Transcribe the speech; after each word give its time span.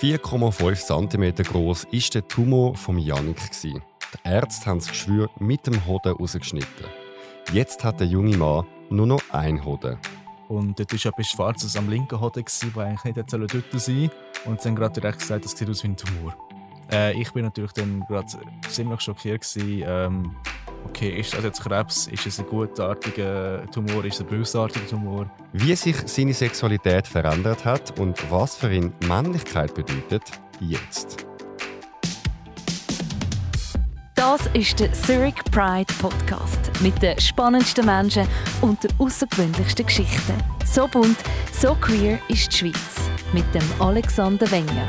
4,5 0.00 1.10
cm 1.10 1.34
groß 1.52 1.84
war 1.84 2.00
der 2.14 2.26
Tumor 2.26 2.74
von 2.74 2.96
Janik. 2.96 3.36
Die 3.62 3.78
Ärzte 4.24 4.64
haben 4.64 4.78
das 4.78 4.88
Geschwür 4.88 5.28
mit 5.38 5.66
dem 5.66 5.84
Hoden 5.84 6.14
rausgeschnitten. 6.14 6.86
Jetzt 7.52 7.84
hat 7.84 8.00
der 8.00 8.06
junge 8.06 8.34
Mann 8.34 8.66
nur 8.88 9.06
noch 9.06 9.20
ein 9.30 9.62
Hoden. 9.62 9.98
Und 10.48 10.78
dort 10.78 10.90
war 10.90 11.12
etwas 11.12 11.26
Schwarzes 11.26 11.76
am 11.76 11.90
linken 11.90 12.18
Hoden, 12.18 12.42
das 12.42 12.62
eigentlich 12.62 13.04
nicht 13.04 13.18
dort 13.18 13.30
sein 13.30 13.46
sollte. 13.46 14.10
Und 14.46 14.62
sie 14.62 14.68
haben 14.70 14.76
gerade 14.76 14.98
direkt 14.98 15.18
gesagt, 15.18 15.44
das 15.44 15.52
sieht 15.52 15.68
aus 15.68 15.84
wie 15.84 15.88
ein 15.88 15.96
Tumor. 15.98 16.34
Äh, 16.90 17.20
ich 17.20 17.30
bin 17.32 17.44
natürlich 17.44 17.72
dann 17.72 18.00
gerade 18.08 18.26
ziemlich 18.70 19.02
schockiert. 19.02 19.42
Gewesen, 19.42 19.84
ähm, 19.86 20.36
okay, 20.84 21.18
ist 21.18 21.34
das 21.34 21.44
jetzt 21.44 21.60
Krebs? 21.62 22.06
Ist 22.08 22.26
es 22.26 22.38
ein 22.38 22.46
gutartiger 22.46 23.64
Tumor? 23.70 24.04
Ist 24.04 24.16
es 24.16 24.20
ein 24.20 24.26
bösartiger 24.26 24.86
Tumor? 24.86 25.30
Wie 25.52 25.74
sich 25.74 25.96
seine 26.06 26.34
Sexualität 26.34 27.06
verändert 27.06 27.64
hat 27.64 27.98
und 27.98 28.18
was 28.30 28.56
für 28.56 28.72
ihn 28.72 28.92
Männlichkeit 29.06 29.74
bedeutet, 29.74 30.22
jetzt. 30.60 31.26
Das 34.14 34.42
ist 34.52 34.78
der 34.78 34.92
Zurich 34.92 35.34
Pride 35.50 35.92
Podcast 35.98 36.70
mit 36.80 37.00
den 37.02 37.18
spannendsten 37.18 37.86
Menschen 37.86 38.28
und 38.60 38.84
den 38.84 38.90
außergewöhnlichsten 38.98 39.86
Geschichten. 39.86 40.34
So 40.66 40.86
bunt, 40.86 41.16
so 41.58 41.74
queer 41.74 42.18
ist 42.28 42.52
die 42.52 42.56
Schweiz 42.58 43.10
mit 43.32 43.46
dem 43.54 43.62
Alexander 43.80 44.50
Wenger. 44.50 44.86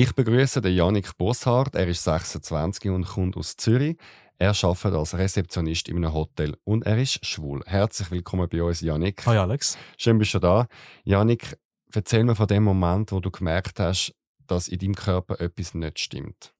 Ich 0.00 0.14
begrüße 0.14 0.60
den 0.60 0.76
Janik 0.76 1.18
Bosshardt. 1.18 1.74
Er 1.74 1.88
ist 1.88 2.04
26 2.04 2.88
und 2.88 3.04
kommt 3.04 3.36
aus 3.36 3.56
Zürich. 3.56 3.96
Er 4.38 4.50
arbeitet 4.50 4.94
als 4.94 5.18
Rezeptionist 5.18 5.88
in 5.88 5.96
einem 5.96 6.14
Hotel 6.14 6.56
und 6.62 6.86
er 6.86 6.98
ist 6.98 7.26
schwul. 7.26 7.64
Herzlich 7.66 8.08
willkommen 8.12 8.48
bei 8.48 8.62
uns, 8.62 8.80
Janik. 8.80 9.26
Hi 9.26 9.38
Alex. 9.38 9.76
Schön, 9.96 10.16
bist 10.18 10.34
du 10.34 10.38
da. 10.38 10.68
Janik, 11.02 11.58
erzähl 11.92 12.22
mir 12.22 12.36
von 12.36 12.46
dem 12.46 12.62
Moment, 12.62 13.10
wo 13.10 13.18
du 13.18 13.32
gemerkt 13.32 13.80
hast, 13.80 14.14
dass 14.46 14.68
in 14.68 14.78
deinem 14.78 14.94
Körper 14.94 15.40
etwas 15.40 15.74
nicht 15.74 15.98
stimmt. 15.98 16.54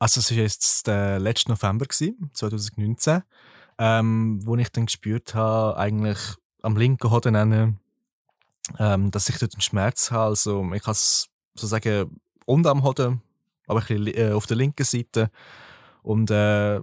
Also 0.00 0.18
es 0.18 0.32
war 0.32 0.38
jetzt 0.38 0.88
der 0.88 1.20
letzte 1.20 1.52
November, 1.52 1.86
2019, 1.88 3.22
ähm, 3.78 4.40
wo 4.44 4.56
ich 4.56 4.72
dann 4.72 4.86
gespürt 4.86 5.36
habe, 5.36 5.78
eigentlich 5.78 6.18
am 6.62 6.76
linken 6.76 7.12
Hoden, 7.12 7.78
ähm, 8.80 9.10
dass 9.12 9.28
ich 9.28 9.38
dort 9.38 9.54
einen 9.54 9.62
Schmerz 9.62 10.10
habe. 10.10 10.30
Also 10.30 10.68
ich 10.74 10.82
kann 10.82 10.92
es 10.92 11.28
so 11.54 11.68
sagen, 11.68 12.20
und 12.46 12.66
am 12.66 12.82
Hoden, 12.82 13.22
aber 13.66 13.80
ein 13.80 13.86
bisschen 13.86 14.06
äh, 14.16 14.32
auf 14.32 14.46
der 14.46 14.56
linken 14.56 14.84
Seite. 14.84 15.30
Und 16.02 16.30
äh, 16.30 16.80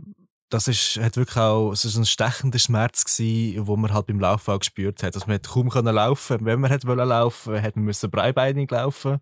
das 0.50 0.68
ist, 0.68 0.98
hat 0.98 1.18
wirklich 1.18 1.38
auch 1.38 1.72
es 1.72 1.84
ist 1.84 1.98
ein 1.98 2.06
stechender 2.06 2.60
Schmerz 2.60 3.04
gewesen, 3.04 3.68
wo 3.68 3.76
man 3.76 3.94
halt 3.94 4.08
beim 4.08 4.20
Laufen 4.20 4.52
auch 4.52 4.60
gespürt 4.60 5.04
hat. 5.04 5.16
Also 5.16 5.28
man 5.28 5.36
hat 5.36 5.48
kaum 5.48 5.70
können 5.70 5.94
laufen. 5.94 6.46
Wenn 6.46 6.62
man 6.62 6.72
hat 6.72 6.86
wollen 6.86 7.08
laufen, 7.08 7.62
hat 7.62 7.76
man 7.76 7.86
müssen 7.86 8.10
breibeinig 8.10 8.72
laufen. 8.72 9.20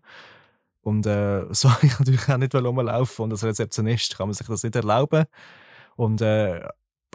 Und 0.82 1.04
äh, 1.06 1.44
so 1.50 1.70
habe 1.70 1.86
ich 1.86 1.98
natürlich 1.98 2.28
auch 2.28 2.36
nicht 2.36 2.54
rumlaufen. 2.54 3.24
Und 3.24 3.32
als 3.32 3.44
Rezeptionist 3.44 4.16
kann 4.16 4.28
man 4.28 4.34
sich 4.34 4.46
das 4.46 4.62
nicht 4.62 4.76
erlauben. 4.76 5.24
Und 5.96 6.20
äh, 6.20 6.60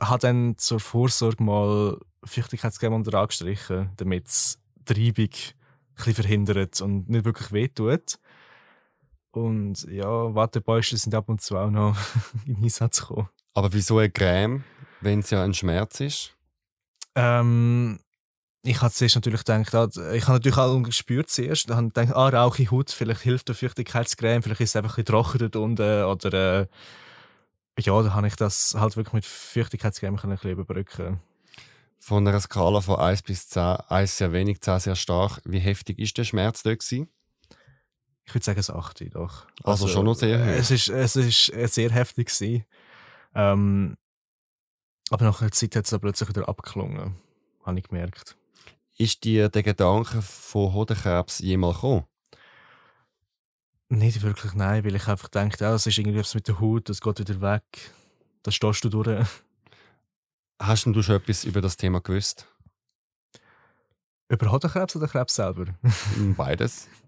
hat 0.01 0.23
dann 0.23 0.57
zur 0.57 0.79
Vorsorge 0.79 1.43
mal 1.43 1.97
Feuchtigkeitscreme 2.23 2.95
unter 2.95 3.17
angestrichen, 3.19 3.91
damit 3.97 4.27
es 4.27 4.59
die 4.75 4.93
Reibung 4.93 5.25
ein 5.25 5.95
bisschen 5.95 6.13
verhindert 6.15 6.81
und 6.81 7.09
nicht 7.09 7.25
wirklich 7.25 7.51
wehtut. 7.51 8.19
Und 9.31 9.83
ja, 9.89 10.35
Wattebäusche 10.35 10.97
sind 10.97 11.15
ab 11.15 11.29
und 11.29 11.41
zu 11.41 11.57
auch 11.57 11.69
noch 11.69 11.97
in 12.45 12.57
Einsatz 12.57 13.01
gekommen. 13.01 13.29
Aber 13.53 13.73
wieso 13.73 13.97
eine 13.97 14.09
Creme, 14.09 14.63
wenn 15.01 15.19
es 15.19 15.29
ja 15.29 15.43
ein 15.43 15.53
Schmerz 15.53 15.99
ist? 15.99 16.35
Ähm, 17.15 17.99
ich 18.63 18.81
habe 18.81 18.93
zuerst 18.93 19.15
natürlich 19.15 19.43
gedacht, 19.43 19.73
ah, 19.73 20.13
ich 20.13 20.23
habe 20.23 20.33
natürlich 20.33 20.57
auch 20.57 20.81
gespürt 20.83 21.29
zuerst, 21.29 21.69
dann 21.69 21.77
habe 21.77 21.87
ich 21.87 21.93
gedacht, 21.93 22.15
ah, 22.15 22.29
rauche 22.29 22.69
Haut, 22.69 22.91
vielleicht 22.91 23.21
hilft 23.21 23.47
der 23.47 23.55
Feuchtigkeitscreme, 23.55 24.43
vielleicht 24.43 24.61
ist 24.61 24.69
es 24.69 24.75
einfach 24.75 24.97
ein 24.97 25.03
bisschen 25.03 25.23
trocken 25.23 25.39
dort 25.39 25.55
unten, 25.55 26.03
oder 26.03 26.61
äh, 26.61 26.67
ja, 27.79 28.01
dann 28.01 28.13
habe 28.13 28.27
ich 28.27 28.35
das 28.35 28.75
halt 28.77 28.95
wirklich 28.95 29.13
mit 29.13 29.25
Feuchtigkeitscreme 29.25 30.19
ein 30.21 30.29
bisschen 30.29 30.51
überbrücken. 30.51 31.19
Von 31.99 32.27
einer 32.27 32.39
Skala 32.39 32.81
von 32.81 32.99
1 32.99 33.23
bis 33.23 33.49
10, 33.49 33.77
1 33.87 34.17
sehr 34.17 34.31
wenig, 34.31 34.61
10 34.61 34.79
sehr 34.79 34.95
stark, 34.95 35.41
wie 35.45 35.59
heftig 35.59 35.99
ist 35.99 36.17
der 36.17 36.23
Schmerz 36.23 36.63
dort 36.63 36.79
gewesen? 36.79 37.09
Ich 38.31 38.35
würde 38.35 38.45
sagen, 38.45 38.59
es 38.61 38.69
8 38.69 39.13
doch. 39.13 39.45
Also, 39.61 39.83
also, 39.83 39.87
schon 39.89 40.05
noch 40.05 40.13
sehr 40.13 40.39
hoch. 40.39 40.45
Es 40.45 40.71
ist, 40.71 40.87
es 40.87 41.17
ist 41.17 41.73
sehr 41.73 41.91
heftig 41.91 42.27
gewesen. 42.27 42.63
Ähm, 43.35 43.97
aber 45.09 45.25
nach 45.25 45.41
einer 45.41 45.51
Zeit 45.51 45.75
hat 45.75 45.91
es 45.91 45.99
plötzlich 45.99 46.29
wieder 46.29 46.47
abgeklungen, 46.47 47.17
habe 47.65 47.77
ich 47.77 47.89
gemerkt. 47.89 48.37
Ist 48.97 49.25
dir 49.25 49.49
der 49.49 49.63
Gedanke 49.63 50.21
von 50.21 50.71
Hodenkrebs 50.71 51.39
jemals 51.39 51.75
gekommen? 51.75 52.05
Nicht 53.89 54.21
wirklich, 54.21 54.53
nein, 54.53 54.85
weil 54.85 54.95
ich 54.95 55.07
einfach 55.09 55.27
denke, 55.27 55.57
ja, 55.61 55.73
es 55.73 55.85
ist 55.85 55.97
irgendwas 55.97 56.33
mit 56.33 56.47
der 56.47 56.61
Haut, 56.61 56.87
das 56.87 57.01
geht 57.01 57.19
wieder 57.19 57.41
weg. 57.41 57.91
Da 58.43 58.51
stehst 58.51 58.81
du 58.85 58.87
durch. 58.87 59.27
Hast 60.57 60.85
du 60.85 61.01
schon 61.01 61.15
etwas 61.17 61.43
über 61.43 61.59
das 61.59 61.75
Thema 61.75 61.99
gewusst? 61.99 62.47
Über 64.29 64.49
Hodenkrebs 64.49 64.95
oder 64.95 65.09
Krebs 65.09 65.35
selber? 65.35 65.65
Beides. 66.37 66.87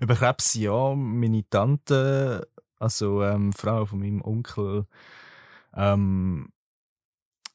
Über 0.00 0.14
Krebs 0.14 0.54
ja. 0.54 0.94
Meine 0.94 1.48
Tante, 1.48 2.48
also 2.78 3.22
ähm, 3.22 3.52
Frau 3.52 3.86
von 3.86 4.00
meinem 4.00 4.22
Onkel, 4.22 4.86
ähm, 5.74 6.48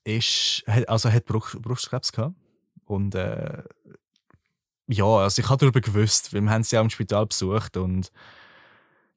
ist, 0.04 0.64
also 0.88 1.12
hat 1.12 1.26
Brustkrebs 1.26 2.12
gehabt. 2.12 2.36
Und 2.86 3.16
äh, 3.16 3.64
ja, 4.88 5.06
also 5.06 5.42
ich 5.42 5.50
habe 5.50 5.60
darüber 5.60 5.82
gewusst, 5.82 6.34
weil 6.34 6.42
wir 6.42 6.50
haben 6.50 6.64
sie 6.64 6.78
auch 6.78 6.84
im 6.84 6.90
Spital 6.90 7.28
besucht 7.28 7.78
und 7.78 8.12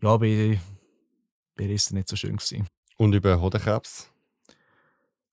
ja, 0.02 0.16
bei, 0.18 0.60
bei 1.56 1.64
ihr 1.64 1.70
ist 1.70 1.86
es 1.86 1.92
nicht 1.92 2.08
so 2.08 2.16
schön 2.16 2.36
gewesen. 2.36 2.66
Und 2.98 3.14
über 3.14 3.40
Hodenkrebs? 3.40 4.10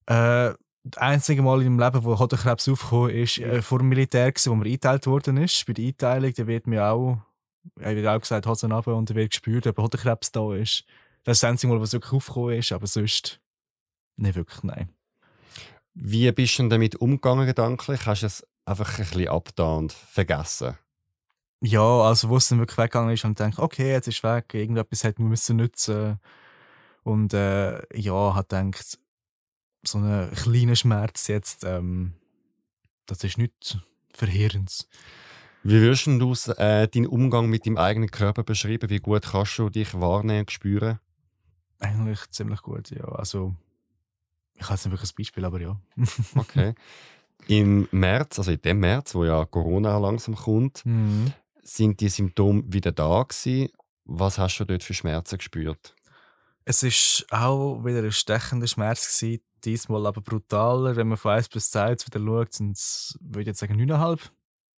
Äh, 0.06 0.54
das 0.84 0.98
einzige 0.98 1.42
Mal 1.42 1.62
in 1.62 1.76
meinem 1.76 1.94
Leben, 1.94 2.06
wo 2.06 2.18
Hodenkrebs 2.18 2.70
aufgekommen 2.70 3.10
ist, 3.10 3.38
äh, 3.40 3.62
vor 3.62 3.80
dem 3.80 3.90
Militär, 3.90 4.32
gewesen, 4.32 4.52
wo 4.52 4.56
man 4.56 4.66
eingeteilt 4.66 5.08
worden 5.08 5.38
ist. 5.38 5.66
Bei 5.66 5.74
der 5.74 5.86
Einteilung, 5.88 6.34
da 6.34 6.48
wird 6.48 6.68
mir 6.68 6.86
auch, 6.86 7.18
er 7.80 7.96
wird 7.96 8.08
auch 8.08 8.20
gesagt, 8.20 8.46
Hosen 8.46 8.72
runter 8.72 8.96
und 8.96 9.14
wird 9.14 9.32
gespürt, 9.32 9.68
ob 9.68 9.78
Hodenkrebs 9.78 10.32
da 10.32 10.54
ist. 10.54 10.86
Das 11.24 11.38
ist 11.38 11.44
das 11.44 11.50
einzige 11.50 11.74
Mal, 11.74 11.82
was 11.82 11.94
wirklich 11.94 12.14
aufgekommen 12.14 12.58
ist, 12.58 12.72
aber 12.72 12.88
sonst 12.88 13.40
nicht 14.16 14.36
wirklich, 14.36 14.64
nein. 14.64 14.90
Wie 15.94 16.32
bist 16.32 16.58
du 16.58 16.64
denn 16.64 16.70
damit 16.70 16.96
umgegangen 16.96 17.46
gedanklich? 17.46 18.06
Hast 18.06 18.22
du 18.22 18.28
es 18.28 18.48
einfach 18.66 18.98
ein 18.98 19.06
bisschen 19.06 19.28
abgetan 19.28 19.78
und 19.78 19.94
vergessen? 19.94 20.78
Ja, 21.62 22.02
also 22.04 22.30
wo 22.30 22.38
es 22.38 22.48
dann 22.48 22.60
wirklich 22.60 22.78
weggegangen 22.78 23.14
ist, 23.14 23.26
und 23.26 23.38
gedacht, 23.38 23.60
okay, 23.60 23.92
jetzt 23.92 24.08
ist 24.08 24.18
es 24.20 24.24
weg, 24.24 24.54
irgendetwas 24.54 25.04
hätte 25.04 25.22
man 25.22 25.30
müssen 25.30 25.58
nutzen 25.58 26.20
und 27.04 27.34
äh, 27.34 27.82
ja, 27.98 28.34
hat 28.36 28.50
gedacht, 28.50 28.98
so 29.84 29.98
einen 29.98 30.32
kleinen 30.32 30.76
Schmerz 30.76 31.28
jetzt, 31.28 31.66
ähm, 31.66 32.14
das 33.06 33.24
ist 33.24 33.38
nichts 33.38 33.78
Verheerendes. 34.14 34.88
Wie 35.64 35.82
würdest 35.82 36.08
du 36.08 36.34
äh, 36.54 36.88
deinen 36.88 37.08
Umgang 37.08 37.50
mit 37.50 37.66
deinem 37.66 37.78
eigenen 37.78 38.12
Körper 38.12 38.44
beschreiben? 38.44 38.90
Wie 38.90 39.00
gut 39.00 39.24
kannst 39.24 39.58
du 39.60 39.70
dich 39.70 39.94
wahrnehmen 39.94 40.42
und 40.42 40.52
spüren? 40.52 41.00
Eigentlich 41.80 42.30
ziemlich 42.32 42.62
gut, 42.62 42.92
ja. 42.92 43.06
Also 43.06 43.56
ich 44.56 44.64
habe 44.64 44.74
jetzt 44.74 44.86
nicht 44.86 44.94
wirklich 44.94 45.12
ein 45.12 45.16
Beispiel, 45.18 45.46
aber 45.46 45.62
ja. 45.62 45.80
okay. 46.36 46.76
Im 47.48 47.88
März, 47.92 48.40
also 48.40 48.52
in 48.52 48.62
dem 48.62 48.80
März, 48.80 49.16
wo 49.16 49.24
ja 49.26 49.46
Corona 49.46 49.98
langsam 49.98 50.36
kommt, 50.36 50.86
mhm. 50.86 51.34
sind 51.64 52.00
die 52.02 52.10
Symptome 52.10 52.64
wieder 52.68 52.92
da 52.92 53.24
gewesen. 53.24 53.70
Was 54.06 54.38
hast 54.38 54.58
du 54.60 54.66
dort 54.66 54.84
für 54.84 54.94
Schmerzen 54.94 55.38
gespürt? 55.38 55.96
Es 56.66 56.84
ist 56.84 57.26
auch 57.32 57.84
wieder 57.84 58.04
ein 58.04 58.12
stechender 58.12 58.68
Schmerz 58.68 59.20
gewesen, 59.20 59.42
diesmal 59.64 60.06
aber 60.06 60.22
brutaler. 60.22 60.96
Wenn 60.96 61.08
man 61.08 61.18
von 61.18 61.32
1 61.32 61.50
bis 61.50 61.72
10 61.72 61.90
jetzt 61.90 62.06
wieder 62.06 62.24
schaut, 62.24 62.54
sind 62.54 62.78
es, 62.78 63.18
würde 63.22 63.42
ich 63.42 63.48
jetzt 63.48 63.60
sagen, 63.60 63.80
9,5. 63.80 64.30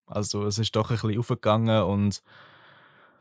Also 0.06 0.46
es 0.46 0.58
ist 0.58 0.74
doch 0.76 0.90
ein 0.90 0.96
bisschen 0.96 1.18
aufgegangen 1.18 1.82
und 1.84 2.22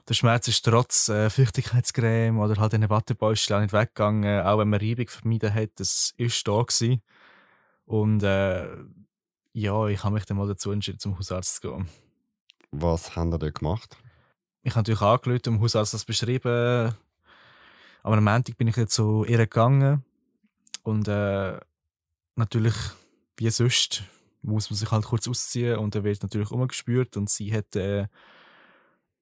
der 0.08 0.14
Schmerz 0.14 0.48
ist 0.48 0.66
trotz 0.66 1.10
äh, 1.10 1.30
Feuchtigkeitscreme 1.30 2.40
oder 2.40 2.60
halt 2.60 2.74
eine 2.74 2.90
Wattebäuschen 2.90 3.56
auch 3.56 3.62
nicht 3.62 3.74
weggegangen, 3.74 4.46
auch 4.46 4.58
wenn 4.58 4.70
man 4.70 4.82
Reibung 4.82 5.08
vermieden 5.08 5.54
hat, 5.54 5.72
das 5.76 6.14
ist 6.18 6.48
da 6.48 6.62
gewesen. 6.62 7.02
Und 7.86 8.24
äh, 8.24 8.68
ja, 9.54 9.88
ich 9.88 10.04
habe 10.04 10.16
mich 10.16 10.26
dann 10.26 10.38
mal 10.38 10.48
dazu 10.48 10.72
entschieden, 10.72 11.00
zum 11.00 11.18
Hausarzt 11.18 11.62
zu 11.62 11.62
gehen. 11.62 11.88
Was 12.72 13.16
haben 13.16 13.32
Sie 13.32 13.38
dort 13.38 13.56
gemacht? 13.56 13.98
Ich 14.64 14.72
habe 14.72 14.80
natürlich 14.80 15.02
angerufen, 15.02 15.42
dem 15.44 15.62
Hausarzt 15.62 15.94
das 15.94 16.06
beschrieben. 16.06 16.96
Aber 18.04 18.18
am 18.18 18.24
Montag 18.24 18.58
bin 18.58 18.68
ich 18.68 18.78
jetzt 18.78 18.94
zu 18.94 19.26
ihr 19.26 19.38
gegangen. 19.38 20.04
Und 20.84 21.08
äh, 21.08 21.60
natürlich, 22.36 22.76
wie 23.38 23.50
sonst, 23.50 24.04
muss 24.42 24.70
man 24.70 24.78
sich 24.78 24.92
halt 24.92 25.06
kurz 25.06 25.28
ausziehen 25.28 25.78
und 25.78 25.96
er 25.96 26.04
wird 26.04 26.24
natürlich 26.24 26.52
umgespürt 26.52 27.18
und 27.18 27.30
sie 27.30 27.54
hat 27.54 27.76
äh, 27.76 28.08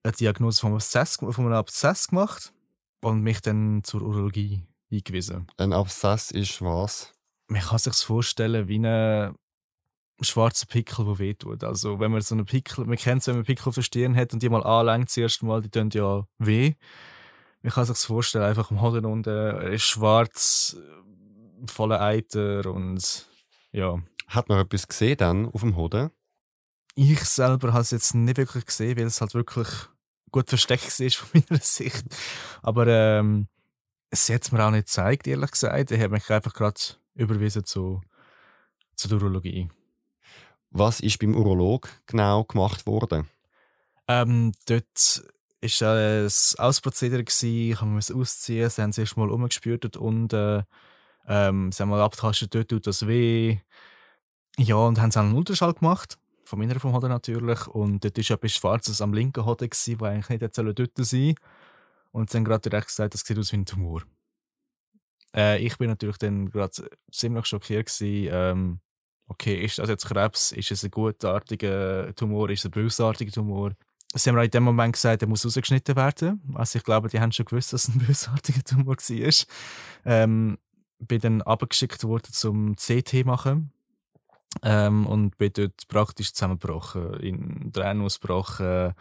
eine 0.03 0.13
Diagnose 0.13 0.61
von 0.61 0.69
einem 0.69 0.77
Abszess, 0.77 1.17
von 1.17 1.45
einem 1.45 1.53
Abszess 1.53 2.07
gemacht 2.07 2.53
und 3.01 3.21
mich 3.21 3.41
dann 3.41 3.83
zur 3.83 4.01
Urologie 4.01 4.63
eingewiesen. 4.91 5.47
Ein 5.57 5.73
Abszess 5.73 6.31
ist 6.31 6.61
was? 6.61 7.13
Man 7.47 7.61
kann 7.61 7.79
sich 7.79 7.95
vorstellen 7.95 8.67
wie 8.67 8.75
eine, 8.75 9.35
schwarzer 10.21 10.65
Pickel, 10.65 11.05
der 11.05 11.19
wehtut. 11.19 11.63
Also 11.63 11.99
wenn 11.99 12.11
man 12.11 12.21
so 12.21 12.35
einen 12.35 12.45
Pickel, 12.45 12.85
man 12.85 12.97
kennt 12.97 13.21
es, 13.21 13.27
wenn 13.27 13.35
man 13.35 13.45
Pickel 13.45 13.69
auf 13.69 13.75
der 13.75 13.81
Stirn 13.81 14.15
hat 14.15 14.33
und 14.33 14.41
die 14.41 14.49
mal 14.49 14.63
anlenkt, 14.63 15.09
das 15.09 15.17
erste 15.17 15.45
Mal, 15.45 15.61
die 15.61 15.69
tun 15.69 15.89
ja 15.91 16.25
weh. 16.37 16.73
Man 17.61 17.73
kann 17.73 17.85
sich 17.85 17.93
das 17.93 18.05
vorstellen, 18.05 18.45
einfach 18.45 18.71
am 18.71 18.81
Hoden 18.81 19.05
unten, 19.05 19.29
er 19.29 19.71
ist 19.71 19.83
schwarz, 19.83 20.77
voller 21.65 22.01
Eiter 22.01 22.71
und 22.71 23.27
ja. 23.71 23.97
Hat 24.29 24.47
man 24.47 24.59
etwas 24.59 24.87
gesehen 24.87 25.17
dann 25.17 25.47
auf 25.47 25.61
dem 25.61 25.75
Hoden? 25.75 26.11
Ich 26.95 27.23
selber 27.25 27.73
habe 27.73 27.81
es 27.81 27.91
jetzt 27.91 28.13
nicht 28.13 28.37
wirklich 28.37 28.65
gesehen, 28.65 28.97
weil 28.97 29.05
es 29.05 29.21
halt 29.21 29.33
wirklich 29.33 29.67
gut 30.31 30.49
versteckt 30.49 30.99
ist 30.99 31.15
von 31.15 31.43
meiner 31.49 31.61
Sicht. 31.61 32.05
Aber 32.61 32.87
ähm, 32.87 33.47
es 34.11 34.29
hat 34.29 34.51
mir 34.51 34.63
auch 34.63 34.71
nicht 34.71 34.85
gezeigt, 34.85 35.27
ehrlich 35.27 35.51
gesagt. 35.51 35.91
Ich 35.91 35.99
habe 35.99 36.13
mich 36.13 36.29
einfach 36.29 36.53
gerade 36.53 36.79
überwiesen 37.15 37.65
zu, 37.65 38.01
zur 38.95 39.13
Urologie. 39.13 39.69
Was 40.69 40.99
ist 40.99 41.17
beim 41.17 41.35
Urolog 41.35 41.89
genau 42.05 42.43
gemacht 42.43 42.85
worden? 42.85 43.27
Ähm, 44.07 44.51
dort 44.67 45.23
war 45.61 45.97
äh, 45.97 46.25
ein 46.25 46.59
Ausprozedere. 46.59 47.23
Ich 47.23 47.81
musste 47.81 48.15
ausziehen. 48.15 48.69
Sie 48.69 48.81
haben 48.81 48.91
sich 48.91 49.15
mal 49.15 49.31
umgespürt 49.31 49.97
und 49.97 50.33
äh, 50.33 50.61
ähm, 51.27 51.71
sie 51.71 51.81
haben 51.81 51.89
mal 51.89 52.01
abgetastet, 52.01 52.53
dort 52.53 52.69
tut 52.69 52.87
das 52.87 53.07
weh. 53.07 53.59
Ja, 54.59 54.75
und 54.75 54.99
haben 54.99 55.11
einen 55.15 55.35
Ultraschall 55.35 55.73
gemacht. 55.73 56.17
Von 56.43 56.59
meiner 56.59 56.77
vom 56.81 56.93
Hoden 56.93 57.07
natürlich. 57.07 57.65
Und 57.67 58.03
dort 58.03 58.17
war 58.17 58.35
etwas 58.35 58.51
Schwarzes 58.51 59.01
am 59.01 59.13
linken 59.13 59.45
Hoden, 59.45 59.69
das 59.69 59.87
eigentlich 59.87 60.29
nicht 60.29 60.57
dort 60.57 60.91
sein. 60.97 61.35
Und 62.11 62.29
sie 62.29 62.37
haben 62.37 62.43
gerade 62.43 62.69
direkt 62.69 62.87
gesagt, 62.87 63.13
das 63.13 63.21
sieht 63.21 63.37
aus 63.37 63.53
wie 63.53 63.57
ein 63.57 63.65
Tumor. 63.65 64.03
Äh, 65.33 65.65
ich 65.65 65.77
bin 65.77 65.87
natürlich 65.87 66.17
dann 66.17 66.49
gerade 66.49 66.89
ziemlich 67.09 67.45
schockiert 67.45 67.87
gewesen, 67.87 68.29
ähm, 68.33 68.79
okay, 69.27 69.63
ist 69.63 69.79
das 69.79 69.87
jetzt 69.87 70.07
Krebs? 70.07 70.51
Ist 70.51 70.71
es 70.71 70.83
ein 70.83 70.91
gutartiger 70.91 72.13
Tumor? 72.15 72.49
Ist 72.49 72.59
es 72.59 72.65
ein 72.65 72.71
bösartiger 72.71 73.31
Tumor? 73.31 73.71
Sie 74.13 74.29
haben 74.29 74.35
mir 74.35 74.43
in 74.43 74.51
dem 74.51 74.63
Moment 74.63 74.93
gesagt, 74.93 75.21
er 75.21 75.29
muss 75.29 75.45
rausgeschnitten 75.45 75.95
werden. 75.95 76.41
Also 76.55 76.79
ich 76.79 76.83
glaube, 76.83 77.07
die 77.07 77.21
haben 77.21 77.31
schon 77.31 77.45
gewusst, 77.45 77.71
dass 77.71 77.87
es 77.87 77.95
ein 77.95 77.99
bösartiger 78.05 78.63
Tumor 78.63 78.97
war. 78.97 79.45
Ähm, 80.03 80.57
bin 80.99 81.21
dann 81.21 81.41
abgeschickt 81.43 82.03
worden 82.03 82.33
zum 82.33 82.75
CT 82.75 83.25
machen. 83.25 83.71
Ähm, 84.63 85.05
und 85.05 85.37
bin 85.37 85.51
dort 85.53 85.87
praktisch 85.87 86.33
zusammengebrochen, 86.33 87.13
in 87.19 87.71
Tränen 87.71 88.03
ausgebrochen, 88.03 88.93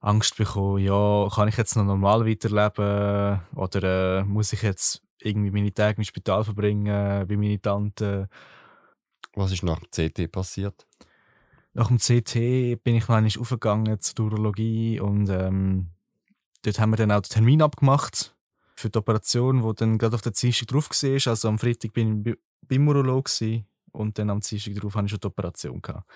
Angst 0.00 0.36
bekommen, 0.36 0.84
ja, 0.84 1.28
kann 1.34 1.48
ich 1.48 1.56
jetzt 1.56 1.76
noch 1.76 1.84
normal 1.84 2.26
weiterleben 2.26 3.40
oder 3.54 4.18
äh, 4.20 4.24
muss 4.24 4.52
ich 4.52 4.62
jetzt 4.62 5.02
irgendwie 5.20 5.50
meine 5.50 5.72
Tage 5.72 5.98
im 5.98 6.04
Spital 6.04 6.44
verbringen, 6.44 7.28
wie 7.28 7.36
meine 7.36 7.60
Tante. 7.60 8.28
Was 9.34 9.52
ist 9.52 9.62
nach 9.62 9.80
dem 9.80 9.90
CT 9.90 10.30
passiert? 10.30 10.86
Nach 11.74 11.88
dem 11.88 11.98
CT 11.98 12.82
bin 12.84 12.96
ich 12.96 13.08
noch 13.08 13.16
einmal 13.16 13.30
aufgegangen 13.38 14.00
zur 14.00 14.26
Urologie 14.26 15.00
und 15.00 15.28
ähm, 15.28 15.90
dort 16.62 16.80
haben 16.80 16.90
wir 16.90 16.96
dann 16.96 17.12
auch 17.12 17.20
den 17.20 17.30
Termin 17.30 17.62
abgemacht 17.62 18.34
für 18.76 18.88
die 18.88 18.98
Operation, 18.98 19.62
wo 19.62 19.72
dann 19.72 19.98
gerade 19.98 20.14
auf 20.14 20.22
der 20.22 20.32
Dienstag 20.32 20.68
drauf 20.68 20.88
war. 20.90 21.30
Also 21.30 21.48
am 21.48 21.58
Freitag 21.58 21.92
bin 21.92 22.24
ich 22.24 22.34
beim 22.62 22.88
Urolog 22.88 23.28
und 23.96 24.18
dann 24.18 24.30
am 24.30 24.40
Dienstag 24.40 24.74
drauf 24.74 24.94
hatte 24.94 25.06
ich 25.06 25.10
schon 25.10 25.20
die 25.20 25.26
Operation. 25.26 25.82
Gehabt. 25.82 26.06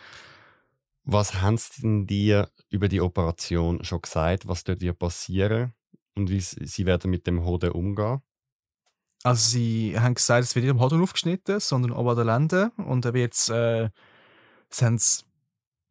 Was 1.04 1.40
haben 1.40 1.56
sie 1.56 1.82
denn 1.82 2.06
dir 2.06 2.50
über 2.68 2.88
die 2.88 3.00
Operation 3.00 3.82
schon 3.84 4.02
gesagt, 4.02 4.46
was 4.46 4.64
dort 4.64 4.80
wird 4.80 4.98
passieren 4.98 5.72
und 6.14 6.30
wie 6.30 6.40
sie 6.40 6.86
werden 6.86 7.10
mit 7.10 7.26
dem 7.26 7.44
Hoden 7.44 7.72
umgehen? 7.72 8.20
Also 9.22 9.50
sie 9.50 9.98
haben 9.98 10.14
gesagt, 10.14 10.44
es 10.44 10.54
wird 10.54 10.64
nicht 10.64 10.72
am 10.72 10.80
Hoden 10.80 11.02
aufgeschnitten, 11.02 11.60
sondern 11.60 11.92
auch 11.92 12.08
an 12.08 12.16
den 12.16 12.26
Lenden. 12.26 12.70
Und 12.76 13.04
dann 13.04 13.14
wird 13.14 13.34
äh, 13.48 13.90
sie 14.70 14.84
haben 14.84 14.98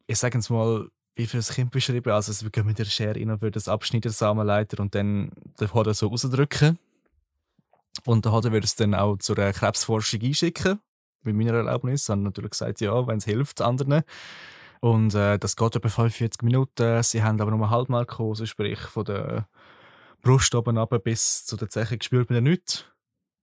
ich 0.08 0.18
sage 0.18 0.40
es 0.40 0.50
mal, 0.50 0.90
wie 1.16 1.28
für 1.28 1.38
das 1.38 1.54
Kind 1.54 1.70
beschrieben, 1.70 2.12
also 2.12 2.32
sie 2.32 2.50
gehen 2.50 2.66
mit 2.66 2.80
der 2.80 2.86
Schere 2.86 3.16
rein 3.16 3.30
und 3.30 3.42
würden 3.42 3.54
das 3.54 3.68
abschneiden, 3.68 4.12
Samenleiter, 4.12 4.82
und 4.82 4.96
dann 4.96 5.32
den 5.60 5.74
Hoden 5.74 5.94
so 5.94 6.08
rausdrücken. 6.08 6.80
Und 8.06 8.26
der 8.26 8.32
Hoden 8.32 8.52
würde 8.52 8.66
es 8.66 8.76
dann 8.76 8.96
auch 8.96 9.18
zur 9.18 9.36
Krebsforschung 9.36 10.22
einschicken, 10.22 10.80
mit 11.24 11.36
meiner 11.36 11.54
Erlaubnis. 11.54 12.06
Sie 12.06 12.12
haben 12.12 12.24
natürlich 12.24 12.52
gesagt, 12.52 12.82
ja, 12.82 13.08
wenn 13.08 13.18
es 13.18 13.26
hilft 13.26 13.62
anderen. 13.62 14.04
Und 14.82 15.14
äh, 15.14 15.38
das 15.38 15.56
geht 15.56 15.76
etwa 15.76 15.90
45 15.90 16.42
Minuten. 16.44 17.04
Sie 17.04 17.24
haben 17.24 17.40
aber 17.42 17.52
nur 17.52 17.60
eine 17.60 17.70
Halbnarkose, 17.70 18.48
sprich 18.48 18.80
von 18.80 19.06
der 19.06 19.48
Brust 20.22 20.54
oben 20.56 20.78
ab 20.78 20.94
bis 21.04 21.46
zu 21.46 21.56
der 21.56 21.70
Zeche 21.70 21.98
spürt 22.02 22.30
man 22.30 22.36
ja 22.38 22.42
nichts. 22.42 22.86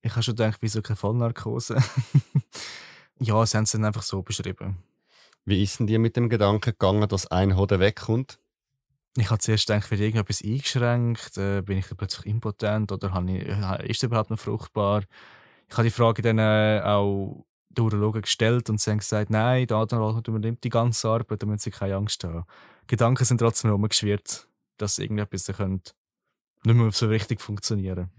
Ich 0.02 0.12
habe 0.12 0.22
schon 0.22 0.36
gedacht, 0.36 0.58
wieso 0.60 0.82
keine 0.82 0.96
Vollnarkose? 0.96 1.76
ja, 3.18 3.44
sie 3.46 3.56
haben 3.56 3.64
es 3.64 3.72
dann 3.72 3.84
einfach 3.84 4.02
so 4.02 4.22
beschrieben. 4.22 4.76
Wie 5.44 5.62
ist 5.62 5.78
denn 5.78 5.86
dir 5.86 5.98
mit 5.98 6.16
dem 6.16 6.28
Gedanken 6.28 6.72
gegangen, 6.72 7.08
dass 7.08 7.26
ein 7.26 7.56
Hoden 7.56 7.80
wegkommt? 7.80 8.38
Ich 9.16 9.30
habe 9.30 9.38
zuerst 9.38 9.66
gedacht, 9.66 9.90
wird 9.90 10.00
irgendetwas 10.00 10.42
eingeschränkt? 10.42 11.38
Äh, 11.38 11.62
bin 11.62 11.78
ich 11.78 11.86
plötzlich 11.96 12.26
impotent 12.26 12.92
oder 12.92 13.24
ich, 13.26 13.88
ist 13.88 13.96
es 13.98 14.02
überhaupt 14.02 14.30
noch 14.30 14.38
fruchtbar? 14.38 15.04
Ich 15.68 15.76
habe 15.76 15.84
die 15.84 15.90
Frage 15.90 16.22
dann 16.22 16.38
äh, 16.38 16.82
auch 16.84 17.46
den 17.76 17.84
Urologen 17.84 18.22
gestellt 18.22 18.70
und 18.70 18.80
sie 18.80 18.90
haben 18.90 18.98
gesagt, 18.98 19.30
nein, 19.30 19.66
der 19.66 19.76
Atemrad 19.78 20.26
übernimmt 20.26 20.64
die 20.64 20.70
ganze 20.70 21.08
Arbeit, 21.08 21.42
da 21.42 21.46
müssen 21.46 21.58
sie 21.58 21.70
keine 21.70 21.96
Angst 21.96 22.24
haben. 22.24 22.44
Gedanken 22.86 23.24
sind 23.24 23.38
trotzdem 23.38 23.70
rumgeschwirrt, 23.70 24.48
dass 24.78 24.98
irgendetwas 24.98 25.46
könnte 25.46 25.92
nicht 26.64 26.76
mehr 26.76 26.90
so 26.90 27.06
richtig 27.06 27.40
funktionieren 27.40 28.10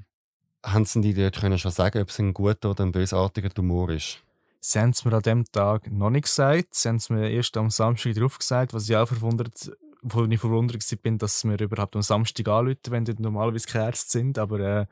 haben 0.67 0.85
Sie 0.85 1.01
die 1.01 1.13
dort 1.13 1.39
können 1.39 1.57
schon 1.57 1.71
sagen, 1.71 2.01
ob 2.01 2.09
es 2.09 2.19
ein 2.19 2.33
guter 2.33 2.71
oder 2.71 2.83
ein 2.83 2.91
bösartiger 2.91 3.49
Tumor 3.49 3.89
ist? 3.89 4.19
Sie 4.59 4.79
haben 4.79 4.89
es 4.89 5.05
mir 5.05 5.13
an 5.13 5.21
dem 5.21 5.45
Tag 5.45 5.89
noch 5.91 6.09
nicht 6.09 6.25
gesagt. 6.25 6.75
Sie 6.75 6.89
haben 6.89 6.97
es 6.97 7.09
mir 7.09 7.29
erst 7.29 7.55
am 7.57 7.69
Samstag 7.69 8.15
drauf 8.15 8.37
gesagt, 8.37 8.73
was 8.73 8.89
ich 8.89 8.95
auch 8.95 9.07
verwundert, 9.07 9.71
wo 10.01 10.23
ich 10.25 10.39
verwundert 10.39 10.83
bin, 11.01 11.17
dass 11.17 11.43
mir 11.43 11.59
überhaupt 11.59 11.95
am 11.95 12.01
Samstag 12.01 12.47
anrufen, 12.47 12.79
wenn 12.89 13.05
dort 13.05 13.19
normalerweise 13.19 13.67
keine 13.67 13.85
Ärzte 13.85 14.11
sind. 14.11 14.37
Aber 14.37 14.59
äh, 14.59 14.85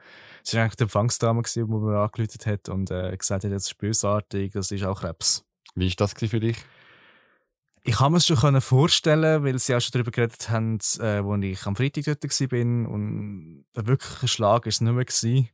es 0.43 0.53
war 0.53 0.61
eigentlich 0.61 0.75
die 0.75 0.83
Empfangsdame, 0.83 1.41
die 1.43 1.63
mir 1.63 1.99
angerufen 1.99 2.39
hat 2.45 2.69
und 2.69 2.91
äh, 2.91 3.15
gesagt 3.15 3.43
hat, 3.43 3.51
das 3.51 3.67
ist 3.67 3.77
bösartig, 3.77 4.53
das 4.53 4.71
ist 4.71 4.83
auch 4.83 5.01
Krebs. 5.01 5.45
Wie 5.75 5.89
war 5.89 5.95
das 5.97 6.13
für 6.13 6.39
dich? 6.39 6.57
Ich 7.87 7.97
kann 7.97 8.11
mir 8.11 8.17
es 8.17 8.25
schon 8.25 8.61
vorstellen, 8.61 9.43
weil 9.43 9.59
sie 9.59 9.75
auch 9.75 9.79
schon 9.79 9.91
darüber 9.91 10.09
geredet 10.09 10.49
haben, 10.49 10.79
äh, 10.99 11.21
als 11.21 11.43
ich 11.43 11.65
am 11.67 11.75
Freitag 11.75 12.05
dort 12.05 12.23
war. 12.23 12.89
Und 12.89 13.65
ein 13.75 13.87
wirklicher 13.87 14.27
Schlag 14.27 14.65
war 14.65 14.69
es 14.69 14.81
nicht 14.81 14.91
mehr. 14.91 15.05
Gewesen. 15.05 15.49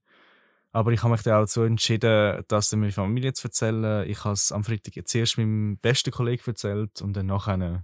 Aber 0.71 0.93
ich 0.93 1.03
habe 1.03 1.11
mich 1.11 1.23
dann 1.23 1.33
auch 1.33 1.41
dazu 1.41 1.63
entschieden, 1.63 2.45
das 2.47 2.71
meiner 2.71 2.93
Familie 2.93 3.33
zu 3.33 3.47
erzählen. 3.47 4.07
Ich 4.09 4.23
habe 4.23 4.33
es 4.33 4.53
am 4.53 4.63
Freitag 4.63 4.95
jetzt 4.95 5.13
erst 5.13 5.37
meinem 5.37 5.77
besten 5.77 6.11
Kollegen 6.11 6.43
erzählt 6.45 7.01
und 7.01 7.13
dann 7.17 7.25
nachher 7.25 7.83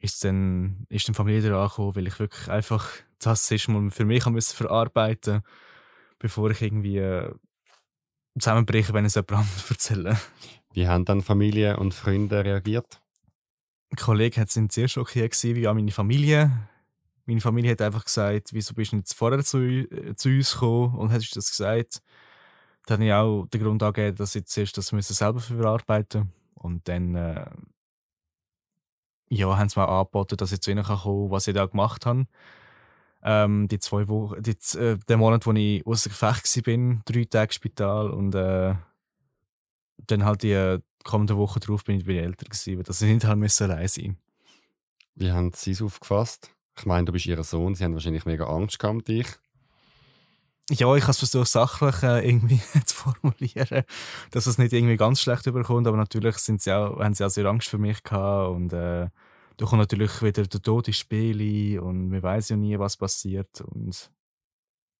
ist 0.00 0.24
dann 0.24 0.86
ist 0.88 1.08
die 1.08 1.14
Familie 1.14 1.42
wieder 1.42 1.58
angekommen, 1.58 1.96
weil 1.96 2.06
ich 2.06 2.18
wirklich 2.18 2.48
einfach 2.48 2.88
das 3.18 3.50
ist 3.50 3.68
mal 3.68 3.90
für 3.90 4.04
mich 4.04 4.24
müssen 4.26 4.56
verarbeiten, 4.56 5.42
bevor 6.18 6.50
ich 6.50 6.62
irgendwie 6.62 6.98
äh, 6.98 7.32
zusammenbreche, 8.38 8.92
wenn 8.94 9.04
ich 9.04 9.10
es 9.10 9.14
jemand 9.16 9.32
anderes 9.32 9.70
erzähle. 9.70 10.18
Wie 10.72 10.86
haben 10.86 11.04
dann 11.04 11.22
Familie 11.22 11.76
und 11.76 11.94
Freunde 11.94 12.44
reagiert? 12.44 13.00
Ein 13.90 13.96
Kollege 13.96 14.44
sind 14.46 14.72
sehr 14.72 14.88
schockiert 14.88 15.42
wie 15.42 15.66
auch 15.66 15.74
meine 15.74 15.90
Familie. 15.90 16.68
Meine 17.24 17.40
Familie 17.40 17.72
hat 17.72 17.82
einfach 17.82 18.04
gesagt, 18.04 18.52
wieso 18.52 18.74
bist 18.74 18.92
du 18.92 18.96
nicht 18.96 19.12
vorher 19.12 19.42
zu, 19.44 19.58
äh, 19.58 20.14
zu 20.14 20.28
uns 20.28 20.52
gekommen 20.52 20.94
und 20.96 21.12
hast 21.12 21.34
das 21.34 21.50
gesagt. 21.50 22.02
Dann 22.86 22.98
habe 22.98 23.06
ich 23.06 23.12
auch 23.12 23.46
den 23.46 23.62
Grund 23.62 23.82
angegeben, 23.82 24.16
dass 24.16 24.34
ich 24.34 24.46
zuerst 24.46 24.76
das 24.78 24.92
müssen 24.92 25.14
selber 25.14 25.40
verarbeiten 25.40 26.32
Und 26.54 26.88
dann 26.88 27.14
äh, 27.14 27.44
ja, 29.30 29.56
haben 29.56 29.68
sie 29.68 29.78
mir 29.78 29.88
angeboten, 29.88 30.36
dass 30.36 30.52
ich 30.52 30.60
zu 30.60 30.70
ihnen 30.70 30.84
kommen 30.84 31.00
kann, 31.02 31.30
was 31.30 31.46
ich 31.46 31.54
da 31.54 31.66
gemacht 31.66 32.06
habe. 32.06 32.26
Ähm, 33.22 33.68
die 33.68 33.78
zwei 33.78 34.08
Wochen, 34.08 34.40
die, 34.42 34.56
äh, 34.78 34.96
den 35.08 35.18
Monat, 35.18 35.44
wo 35.46 35.52
ich 35.52 35.84
außer 35.86 36.10
Gefecht 36.10 36.66
war, 36.66 37.02
drei 37.04 37.24
Tage 37.24 37.52
Spital 37.52 38.10
und 38.10 38.34
äh, 38.34 38.74
dann 40.06 40.24
halt 40.24 40.42
die 40.42 40.52
äh, 40.52 40.80
kommende 41.04 41.36
Woche 41.36 41.60
drauf 41.60 41.84
bin 41.84 41.98
ich 41.98 42.06
bei 42.06 42.12
den 42.12 42.24
Eltern 42.24 42.48
gewesen, 42.48 42.76
weil 42.76 42.84
das 42.84 43.00
nicht 43.02 43.24
halt 43.24 43.38
müssen 43.38 43.70
allein 43.70 43.88
sein. 43.88 44.18
Wie 45.14 45.32
haben 45.32 45.52
sie 45.54 45.72
es 45.72 45.82
aufgefasst? 45.82 46.52
Ich 46.78 46.86
meine, 46.86 47.06
du 47.06 47.12
bist 47.12 47.26
ihr 47.26 47.42
Sohn, 47.42 47.74
sie 47.74 47.82
haben 47.84 47.94
wahrscheinlich 47.94 48.24
mega 48.24 48.46
Angst 48.46 48.78
gehabt 48.78 49.08
dich. 49.08 49.26
Ja, 50.70 50.94
ich 50.94 51.02
habe 51.04 51.12
es 51.12 51.18
versucht, 51.18 51.48
sachlich 51.48 52.02
äh, 52.02 52.28
irgendwie 52.28 52.60
zu 52.84 52.94
formulieren, 52.94 53.84
dass 54.30 54.46
es 54.46 54.58
nicht 54.58 54.72
irgendwie 54.74 54.96
ganz 54.96 55.20
schlecht 55.20 55.46
überkommt, 55.46 55.86
aber 55.86 55.96
natürlich 55.96 56.36
sind 56.38 56.60
sie 56.60 56.72
auch, 56.72 56.98
haben 56.98 57.14
sie 57.14 57.24
auch 57.24 57.30
sehr 57.30 57.46
Angst 57.46 57.68
für 57.68 57.78
mich 57.78 58.02
gehabt 58.02 58.54
und 58.54 58.72
äh, 58.74 59.08
da 59.56 59.66
kommt 59.66 59.80
natürlich 59.80 60.22
wieder 60.22 60.46
der 60.46 60.62
Tod 60.62 60.86
ins 60.88 60.98
Spiel 60.98 61.78
und 61.80 62.10
man 62.10 62.22
weiß 62.22 62.50
ja 62.50 62.56
nie, 62.56 62.78
was 62.78 62.96
passiert 62.96 63.60
und 63.62 64.10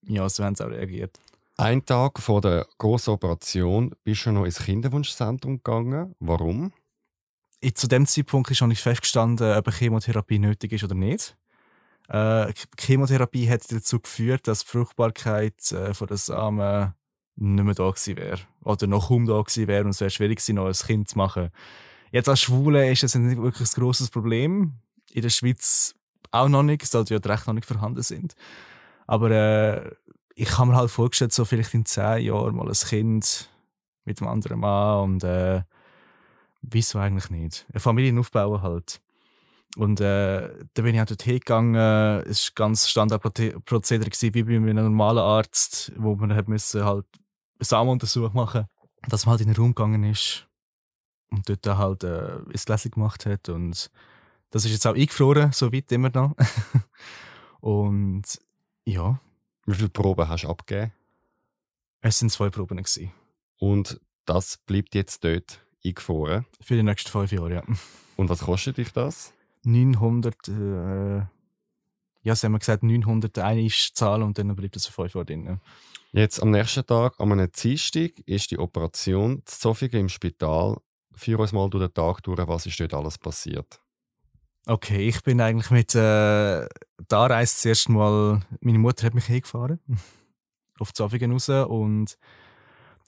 ja, 0.06 0.28
so 0.28 0.42
haben 0.42 0.54
sie 0.54 0.64
auch 0.64 0.70
reagiert. 0.70 1.20
Ein 1.56 1.84
Tag 1.84 2.18
vor 2.20 2.40
der 2.40 2.66
großen 2.78 3.12
Operation 3.12 3.94
bist 4.04 4.26
du 4.26 4.32
noch 4.32 4.44
ins 4.44 4.60
Kinderwunschzentrum 4.60 5.56
gegangen. 5.56 6.14
Warum? 6.20 6.72
Zu 7.74 7.88
dem 7.88 8.06
Zeitpunkt 8.06 8.50
ist 8.50 8.60
noch 8.60 8.68
nicht 8.68 8.82
festgestanden, 8.82 9.56
ob 9.56 9.66
eine 9.66 9.76
Chemotherapie 9.76 10.38
nötig 10.38 10.72
ist 10.72 10.84
oder 10.84 10.94
nicht. 10.94 11.36
Äh, 12.08 12.52
Chemotherapie 12.78 13.48
hat 13.48 13.70
dazu 13.70 14.00
geführt, 14.00 14.48
dass 14.48 14.60
die 14.60 14.70
Fruchtbarkeit 14.70 15.72
äh, 15.72 15.92
von 15.94 16.06
den 16.06 16.16
Samen 16.16 16.94
nicht 17.36 17.64
mehr 17.64 17.74
da 17.74 17.90
gewesen 17.90 18.16
wäre. 18.16 18.40
Oder 18.64 18.86
noch 18.86 19.08
kaum 19.08 19.26
da 19.26 19.40
gewesen 19.40 19.68
wäre 19.68 19.84
und 19.84 19.90
es 19.90 20.00
wäre 20.00 20.10
schwierig 20.10 20.38
gewesen, 20.38 20.56
noch 20.56 20.66
ein 20.66 20.72
Kind 20.72 21.08
zu 21.08 21.18
machen. 21.18 21.50
Jetzt 22.10 22.28
als 22.28 22.40
Schwule 22.40 22.90
ist 22.90 23.02
das 23.02 23.14
nicht 23.14 23.40
wirklich 23.40 23.68
ein 23.68 23.80
grosses 23.80 24.10
Problem. 24.10 24.74
In 25.12 25.22
der 25.22 25.28
Schweiz 25.28 25.94
auch 26.30 26.48
noch 26.48 26.62
nicht, 26.62 26.92
weil 26.92 27.04
die 27.04 27.14
ja 27.14 27.20
recht 27.20 27.46
noch 27.46 27.54
nicht 27.54 27.66
vorhanden 27.66 28.02
sind. 28.02 28.34
Aber 29.06 29.30
äh, 29.30 29.90
ich 30.34 30.56
habe 30.58 30.70
mir 30.70 30.76
halt 30.76 30.90
vorgestellt, 30.90 31.32
so 31.32 31.44
vielleicht 31.44 31.74
in 31.74 31.84
zehn 31.84 32.24
Jahren 32.24 32.56
mal 32.56 32.68
ein 32.68 32.74
Kind 32.74 33.50
mit 34.04 34.20
einem 34.20 34.30
anderen 34.30 34.60
Mann 34.60 35.04
und 35.04 35.24
äh, 35.24 35.62
wieso 36.62 36.98
eigentlich 36.98 37.30
nicht? 37.30 37.66
Eine 37.70 37.80
Familie 37.80 38.18
aufbauen 38.18 38.62
halt. 38.62 39.00
Und 39.76 40.00
äh, 40.00 40.48
da 40.74 40.82
bin 40.82 40.94
ich 40.94 41.00
auch 41.00 41.06
dort 41.06 41.22
hingegangen. 41.22 41.74
Es 42.26 42.48
war 42.48 42.54
ganz 42.54 42.88
Standardprozedere 42.88 44.10
wie 44.10 44.42
bei 44.42 44.56
einem 44.56 44.74
normalen 44.74 45.18
Arzt, 45.18 45.92
wo 45.96 46.16
man 46.16 46.34
halt 46.34 46.48
müssen 46.48 46.84
halt 46.84 47.06
einen 47.58 47.64
Samenuntersuch 47.64 48.32
machen 48.32 48.66
dass 49.06 49.26
man 49.26 49.32
halt 49.32 49.42
in 49.42 49.48
den 49.48 49.56
Raum 49.56 49.74
gegangen 49.74 50.04
ist 50.04 50.46
und 51.30 51.48
dort 51.48 51.66
halt 51.78 52.04
äh, 52.04 52.38
ein 52.38 52.52
Gläschen 52.52 52.90
gemacht 52.90 53.26
hat. 53.26 53.48
Und 53.48 53.90
das 54.50 54.64
ist 54.64 54.72
jetzt 54.72 54.86
auch 54.86 54.94
eingefroren, 54.94 55.52
so 55.52 55.72
weit 55.72 55.92
immer 55.92 56.10
noch. 56.10 56.34
und 57.60 58.24
ja. 58.84 59.20
Wie 59.66 59.74
viele 59.74 59.90
Proben 59.90 60.28
hast 60.28 60.44
du 60.44 60.48
abgegeben? 60.48 60.92
Es 62.00 62.18
sind 62.18 62.30
zwei 62.30 62.48
Proben. 62.48 62.78
Gewesen. 62.78 63.12
Und 63.58 64.00
das 64.24 64.58
bleibt 64.58 64.94
jetzt 64.94 65.24
dort 65.24 65.60
eingefroren? 65.84 66.46
Für 66.60 66.74
die 66.74 66.82
nächsten 66.82 67.10
fünf 67.10 67.32
Jahre, 67.32 67.54
ja. 67.54 67.62
Und 68.16 68.30
was 68.30 68.40
kostet 68.40 68.78
dich 68.78 68.92
das? 68.92 69.32
900, 69.68 70.48
äh, 70.48 71.18
ja, 72.22 72.34
sie 72.34 72.46
haben 72.46 72.58
gesagt, 72.58 72.82
900 72.82 73.38
eine 73.38 73.64
ist 73.64 73.96
Zahl 73.96 74.22
und 74.22 74.38
dann 74.38 74.54
bleibt 74.56 74.76
es 74.76 74.86
für 74.86 74.92
fünf 74.92 75.14
Jahre 75.14 75.26
drin. 75.26 75.44
Ja. 75.44 75.58
Jetzt 76.12 76.42
am 76.42 76.50
nächsten 76.50 76.86
Tag, 76.86 77.14
am 77.18 77.32
einem 77.32 77.52
Dienstag, 77.52 78.12
ist 78.26 78.50
die 78.50 78.58
Operation 78.58 79.42
zu 79.44 79.60
Zofingen 79.60 80.00
im 80.00 80.08
Spital. 80.08 80.78
Führ 81.14 81.38
uns 81.38 81.52
mal 81.52 81.68
durch 81.68 81.84
den 81.84 81.94
Tag 81.94 82.22
durch, 82.22 82.38
was 82.48 82.66
ist 82.66 82.80
dort 82.80 82.94
alles 82.94 83.18
passiert. 83.18 83.80
Okay, 84.66 85.08
ich 85.08 85.22
bin 85.22 85.40
eigentlich 85.40 85.70
mit 85.70 85.94
äh, 85.94 86.66
da 87.08 87.26
Reise 87.26 87.56
zuerst 87.56 87.88
mal, 87.88 88.40
meine 88.60 88.78
Mutter 88.78 89.06
hat 89.06 89.14
mich 89.14 89.26
hingefahren 89.26 89.80
auf 90.78 90.92
Zofingen 90.92 91.32
raus 91.32 91.48
und 91.48 92.18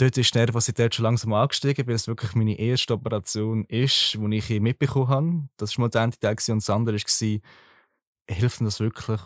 dort 0.00 0.16
ist 0.16 0.35
die 0.35 0.38
Nervosität 0.38 0.95
schon 0.95 1.04
langsam 1.04 1.33
angestiegen, 1.33 1.87
weil 1.87 1.95
es 1.95 2.09
wirklich 2.09 2.35
meine 2.35 2.59
erste 2.59 2.95
Operation 2.95 3.64
ist, 3.64 4.14
die 4.14 4.37
ich 4.37 4.61
mitbekommen 4.61 5.09
habe. 5.09 5.49
Das 5.57 5.76
war 5.76 5.83
mal 5.83 5.88
der 5.88 6.02
eine 6.02 6.19
Teil 6.19 6.37
und 6.49 6.62
das 6.62 6.71
andere 6.71 6.97
war, 6.97 7.40
hilft 8.30 8.61
mir 8.61 8.66
das 8.66 8.80
wirklich? 8.80 9.21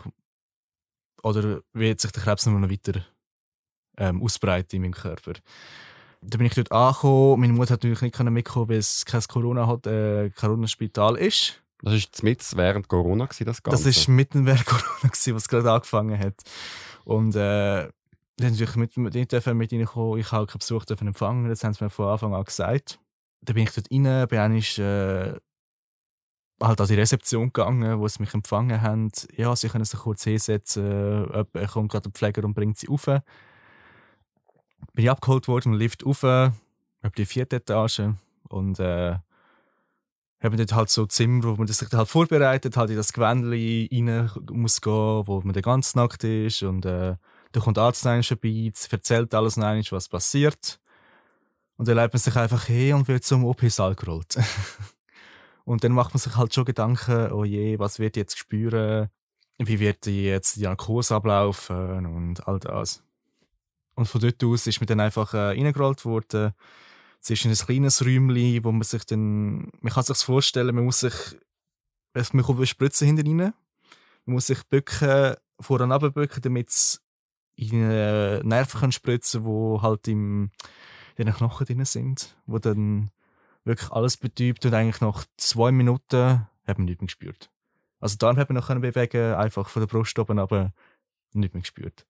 Oder 1.23 1.61
wird 1.73 2.01
sich 2.01 2.11
der 2.11 2.23
Krebs 2.23 2.45
noch 2.45 2.69
weiter 2.69 3.05
ähm, 3.97 4.21
ausbreiten 4.21 4.75
in 4.75 4.81
meinem 4.83 4.93
Körper? 4.93 5.33
Da 6.21 6.37
bin 6.37 6.47
ich 6.47 6.55
dort 6.55 6.71
angekommen. 6.71 7.41
Meine 7.41 7.53
Mutter 7.53 7.73
hat 7.73 7.83
natürlich 7.83 8.01
nicht 8.01 8.19
mitkommen, 8.19 8.69
weil 8.69 8.77
es 8.77 9.05
kein 9.05 9.21
Corona 9.21 9.67
hat, 9.67 9.87
äh, 9.87 10.29
Corona-Spital 10.31 11.17
ist. 11.17 11.61
Das 11.81 11.93
war 11.93 12.23
mit 12.23 12.57
während 12.57 12.87
Corona, 12.87 13.25
das 13.27 13.63
Ganze? 13.63 13.89
Das 13.89 14.07
war 14.07 14.13
mitten 14.15 14.45
während 14.45 14.65
Corona, 14.65 15.11
was 15.11 15.47
gerade 15.47 15.71
angefangen 15.71 16.19
hat. 16.19 16.35
Und 17.03 17.35
äh, 17.35 17.89
dann 18.37 18.51
natürlich 18.51 18.75
mit, 18.75 18.97
mit, 18.97 19.13
mit 19.13 19.73
reinkommen. 19.73 20.19
Ich 20.19 20.31
habe 20.31 20.47
keinen 20.47 20.59
Besuch 20.59 20.85
empfangen, 20.89 21.49
das 21.49 21.63
haben 21.63 21.73
sie 21.73 21.83
mir 21.83 21.89
von 21.89 22.07
Anfang 22.07 22.33
an 22.33 22.43
gesagt. 22.43 22.99
Dann 23.41 23.55
bin 23.55 23.63
ich 23.63 23.73
dort 23.73 23.91
rein, 23.91 24.27
bin 24.27 24.39
eigentlich, 24.39 24.79
äh, 24.79 25.35
halt 26.61 26.81
an 26.81 26.87
die 26.87 26.95
Rezeption 26.95 27.47
gegangen, 27.47 27.99
wo 27.99 28.07
sie 28.07 28.21
mich 28.21 28.33
empfangen 28.33 28.81
haben. 28.81 29.11
Ja, 29.35 29.55
sie 29.55 29.69
können 29.69 29.85
sich 29.85 29.99
kurz 29.99 30.23
hinsetzen, 30.23 31.27
jemand 31.27 31.71
kommt 31.71 31.91
gerade 31.91 32.03
der 32.03 32.11
Pfleger 32.11 32.43
und 32.43 32.53
bringt 32.53 32.77
sie 32.77 32.87
rauf. 32.87 33.05
Bin 33.05 33.23
ich 35.03 35.09
abgeholt 35.09 35.47
worden 35.47 35.73
im 35.73 35.79
Lift 35.79 36.05
rauf, 36.05 36.23
auf 36.23 37.11
die 37.17 37.25
vierte 37.25 37.57
Etage 37.57 38.03
und 38.47 38.79
äh, 38.79 39.17
haben 40.41 40.57
dort 40.57 40.73
halt 40.73 40.89
so 40.89 41.05
Zimmer, 41.05 41.43
wo 41.43 41.55
man 41.55 41.67
sich 41.67 41.87
halt 41.91 42.09
vorbereitet, 42.09 42.77
halt 42.77 42.89
in 42.89 42.95
das 42.95 43.13
Gewändchen 43.13 44.09
rein 44.09 44.31
muss 44.51 44.81
gehen, 44.81 45.27
wo 45.27 45.41
man 45.41 45.53
den 45.53 45.63
ganzen 45.63 45.99
Nacht 45.99 46.23
ist 46.23 46.63
und 46.63 46.85
äh, 46.85 47.15
da 47.51 47.59
kommt 47.59 47.77
Arzt 47.77 48.03
vorbei, 48.03 48.71
erzählt 48.91 49.33
alles 49.33 49.57
noch 49.57 49.91
was 49.91 50.09
passiert. 50.09 50.79
Und 51.77 51.87
dann 51.87 51.95
leitet 51.95 52.13
man 52.13 52.19
sich 52.19 52.35
einfach 52.35 52.65
hin 52.65 52.95
und 52.95 53.07
wird 53.07 53.23
zum 53.23 53.43
OP-Saal 53.43 53.95
gerollt. 53.95 54.37
und 55.65 55.83
dann 55.83 55.91
macht 55.91 56.13
man 56.13 56.19
sich 56.19 56.35
halt 56.35 56.53
schon 56.53 56.65
Gedanken, 56.65 57.31
oh 57.31 57.43
je, 57.43 57.79
was 57.79 57.99
wird 57.99 58.15
jetzt 58.15 58.37
spüren? 58.37 59.09
Wie 59.57 59.79
wird 59.79 60.05
jetzt 60.05 60.55
die 60.57 60.63
Narkose 60.63 61.15
ablaufen 61.15 62.05
und 62.05 62.47
all 62.47 62.59
das. 62.59 63.03
Und 63.95 64.07
von 64.07 64.21
dort 64.21 64.43
aus 64.43 64.67
ist 64.67 64.79
man 64.81 64.87
dann 64.87 64.99
einfach 64.99 65.33
äh, 65.33 65.37
reingerollt 65.37 66.03
worden. 66.03 66.53
Es 67.21 67.29
ist 67.29 67.45
in 67.45 67.51
ein 67.51 67.57
kleines 67.57 68.05
Räumchen, 68.05 68.63
wo 68.63 68.71
man 68.71 68.83
sich 68.83 69.05
dann, 69.05 69.71
man 69.79 69.93
kann 69.93 70.03
sich 70.03 70.17
vorstellen, 70.17 70.75
man 70.75 70.83
muss 70.83 70.99
sich, 70.99 71.13
man 72.13 72.43
kommt 72.43 72.59
eine 72.59 72.67
Spritze 72.67 73.05
hinter 73.05 73.23
rein. 73.25 73.53
Man 74.25 74.33
muss 74.35 74.47
sich 74.47 74.63
bücken, 74.65 75.35
vorne 75.59 75.93
runterbücken, 75.93 76.41
damit 76.41 76.69
es 76.69 77.01
in 77.55 77.89
äh, 77.89 78.43
Nerven 78.43 78.91
spritzen 78.91 79.43
die 79.43 79.81
halt 79.81 80.07
im, 80.07 80.51
in 81.15 81.25
den 81.25 81.35
Knochen 81.35 81.65
drin 81.65 81.85
sind, 81.85 82.35
wo 82.45 82.59
dann 82.59 83.11
wirklich 83.63 83.91
alles 83.91 84.17
betäubt 84.17 84.65
und 84.65 84.73
eigentlich 84.73 85.01
nach 85.01 85.25
zwei 85.37 85.71
Minuten 85.71 86.47
hat 86.67 86.77
man 86.77 86.85
nichts 86.85 87.01
mehr 87.01 87.07
gespürt. 87.07 87.49
Also 87.99 88.17
dann 88.17 88.37
hat 88.37 88.49
man 88.49 88.57
noch 88.57 88.67
bewegen 88.67 89.33
einfach 89.33 89.69
von 89.69 89.81
der 89.81 89.87
Brust 89.87 90.19
oben 90.19 90.39
aber 90.39 90.73
nicht 91.33 91.53
mehr 91.53 91.61
gespürt. 91.61 92.05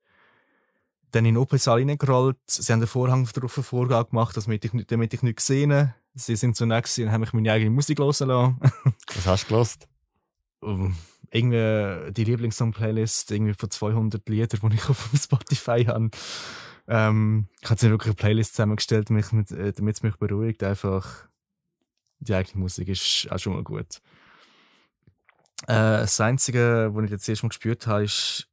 Dann 1.12 1.26
in 1.26 1.36
den 1.36 1.42
OP-Saal 1.42 1.80
reingerollt, 1.80 2.38
sie 2.48 2.74
haben 2.74 2.82
den 2.82 2.88
Vorhang 2.88 3.30
darauf 3.34 3.54
Vorgang 3.54 4.10
gemacht, 4.10 4.36
damit 4.36 4.66
ich, 4.66 4.72
damit 4.88 5.14
ich 5.14 5.22
nicht 5.22 5.38
gesehen 5.38 5.94
Sie 6.18 6.38
sind 6.38 6.56
so 6.56 6.66
nett 6.66 6.90
und 6.98 7.12
haben 7.12 7.22
mich 7.22 7.34
meine 7.34 7.52
eigene 7.52 7.72
Musik 7.72 8.00
hören 8.00 8.28
lassen. 8.28 8.60
Was 9.14 9.26
hast 9.26 9.44
du 9.44 9.48
gelost? 9.50 9.88
Irgendwie 11.36 12.12
die 12.14 12.24
Lieblingssong-Playlist 12.24 13.32
irgendwie 13.32 13.54
von 13.54 13.70
200 13.70 14.28
Liedern, 14.30 14.70
die 14.70 14.76
ich 14.76 14.90
auf 14.90 15.10
Spotify 15.16 15.84
habe. 15.86 16.10
Ähm, 16.88 17.48
ich 17.62 17.70
habe 17.70 17.74
jetzt 17.74 17.84
wirklich 17.84 18.08
eine 18.08 18.16
Playlist 18.16 18.56
zusammengestellt, 18.56 19.10
damit, 19.10 19.52
äh, 19.52 19.74
es 19.76 20.04
mich 20.04 20.16
beruhigt. 20.16 20.64
Einfach 20.64 21.28
die 22.20 22.34
eigene 22.34 22.62
Musik 22.62 22.88
ist 22.88 23.28
auch 23.30 23.40
schon 23.40 23.54
mal 23.54 23.64
gut. 23.64 24.02
Äh, 25.64 26.04
das 26.04 26.20
Einzige, 26.22 26.90
was 26.94 27.06
ich 27.06 27.12
jetzt 27.12 27.30
erst 27.30 27.44
mal 27.44 27.50
gespürt 27.50 27.88
habe, 27.88 28.04
ist, 28.04 28.48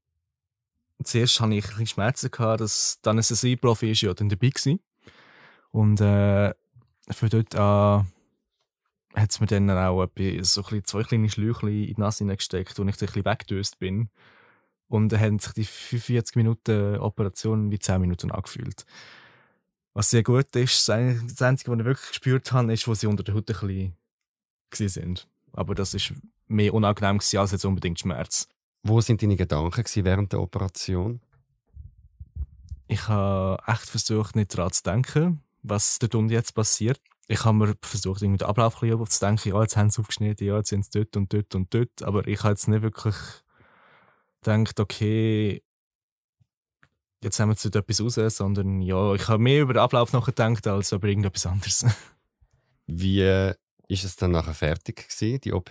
zuerst 1.05 1.41
hatte 1.41 1.55
ich 1.55 1.65
ein 1.65 1.69
bisschen 1.69 1.87
Schmerzen, 1.87 2.31
gehabt, 2.31 2.61
dass 2.61 2.99
dann 3.03 3.19
ein 3.19 3.23
SSI-Profi 3.23 3.93
ist 3.93 4.01
ja 4.01 4.15
dann 4.15 4.29
dabei 4.29 4.51
war. 4.65 4.79
Und 5.71 6.01
äh, 6.01 6.55
für 7.11 7.29
dort 7.29 7.55
an 7.55 8.07
hat 9.14 9.31
es 9.31 9.40
mir 9.40 9.47
dann 9.47 9.71
auch 9.71 10.07
so 10.42 10.64
ein 10.64 10.85
zwei 10.85 11.02
kleine 11.02 11.28
Schläuche 11.28 11.71
in 11.71 11.95
die 11.95 12.00
Nase 12.00 12.25
gesteckt, 12.25 12.78
wo 12.78 12.83
ich 12.83 12.88
ein 12.95 13.07
bisschen 13.07 13.25
weggedöst 13.25 13.78
bin. 13.78 14.09
Und 14.88 15.11
dann 15.11 15.21
haben 15.21 15.38
sich 15.38 15.52
die 15.52 15.64
45 15.64 16.37
Minuten 16.37 16.99
Operation 16.99 17.71
wie 17.71 17.78
10 17.78 18.00
Minuten 18.00 18.31
angefühlt. 18.31 18.85
Was 19.95 20.11
sehr 20.11 20.23
gut 20.23 20.54
ist, 20.57 20.88
das 20.88 21.42
Einzige, 21.42 21.71
was 21.71 21.78
ich 21.78 21.85
wirklich 21.85 22.09
gespürt 22.09 22.52
habe, 22.52 22.73
ist, 22.73 22.88
wo 22.88 22.95
sie 22.95 23.07
unter 23.07 23.23
der 23.23 23.35
Haut 23.35 23.50
ein 23.50 23.95
bisschen 24.71 24.88
sind. 24.88 25.28
Aber 25.52 25.75
das 25.75 25.95
ist 25.95 26.14
mehr 26.47 26.73
unangenehm 26.73 27.19
als 27.19 27.33
jetzt 27.33 27.64
unbedingt 27.64 28.00
Schmerz. 28.00 28.49
Wo 28.83 29.00
sind 29.00 29.23
deine 29.23 29.37
Gedanken 29.37 30.04
während 30.04 30.33
der 30.33 30.40
Operation? 30.40 31.21
Ich 32.88 33.09
habe 33.09 33.62
echt 33.66 33.88
versucht, 33.88 34.37
nicht 34.37 34.57
daran 34.57 34.73
zu 34.73 34.83
denken, 34.83 35.42
was 35.62 35.99
dort 35.99 36.14
und 36.14 36.31
jetzt 36.31 36.52
passiert 36.54 37.00
ich 37.33 37.45
habe 37.47 37.57
mir 37.57 37.75
versucht, 37.83 38.21
irgendwie 38.21 38.39
den 38.39 38.49
Ablauf 38.49 38.79
zu 38.79 39.21
denken, 39.21 39.49
ja, 39.49 39.62
jetzt 39.62 39.77
haben 39.77 39.89
sie 39.89 40.01
aufgeschnitten, 40.01 40.47
ja, 40.47 40.59
jetzt 40.59 40.69
sind 40.69 40.85
sie 40.85 40.91
dort 40.91 41.17
und 41.17 41.33
dort 41.33 41.55
und 41.55 41.73
dort. 41.73 42.03
Aber 42.03 42.27
ich 42.27 42.41
habe 42.41 42.51
jetzt 42.51 42.69
nicht 42.69 42.83
wirklich 42.83 43.15
gedacht, 44.43 44.79
okay, 44.79 45.62
jetzt 47.23 47.41
haben 47.41 47.49
wir 47.49 47.55
jetzt 47.55 47.65
etwas 47.65 48.01
raus, 48.03 48.37
sondern 48.37 48.83
ja, 48.83 49.15
ich 49.15 49.29
habe 49.29 49.43
mehr 49.43 49.62
über 49.62 49.73
den 49.73 49.81
Ablauf 49.83 50.12
nachgedacht 50.12 50.67
als 50.67 50.93
über 50.93 51.09
irgendetwas 51.09 51.47
anderes. 51.47 51.87
Wie 52.87 53.23
äh, 53.23 53.55
ist 53.89 54.05
es 54.05 54.17
dann 54.17 54.33
nachher 54.33 54.55
fertig 54.55 55.09
gewesen, 55.09 55.41
die 55.41 55.53
OP? 55.53 55.71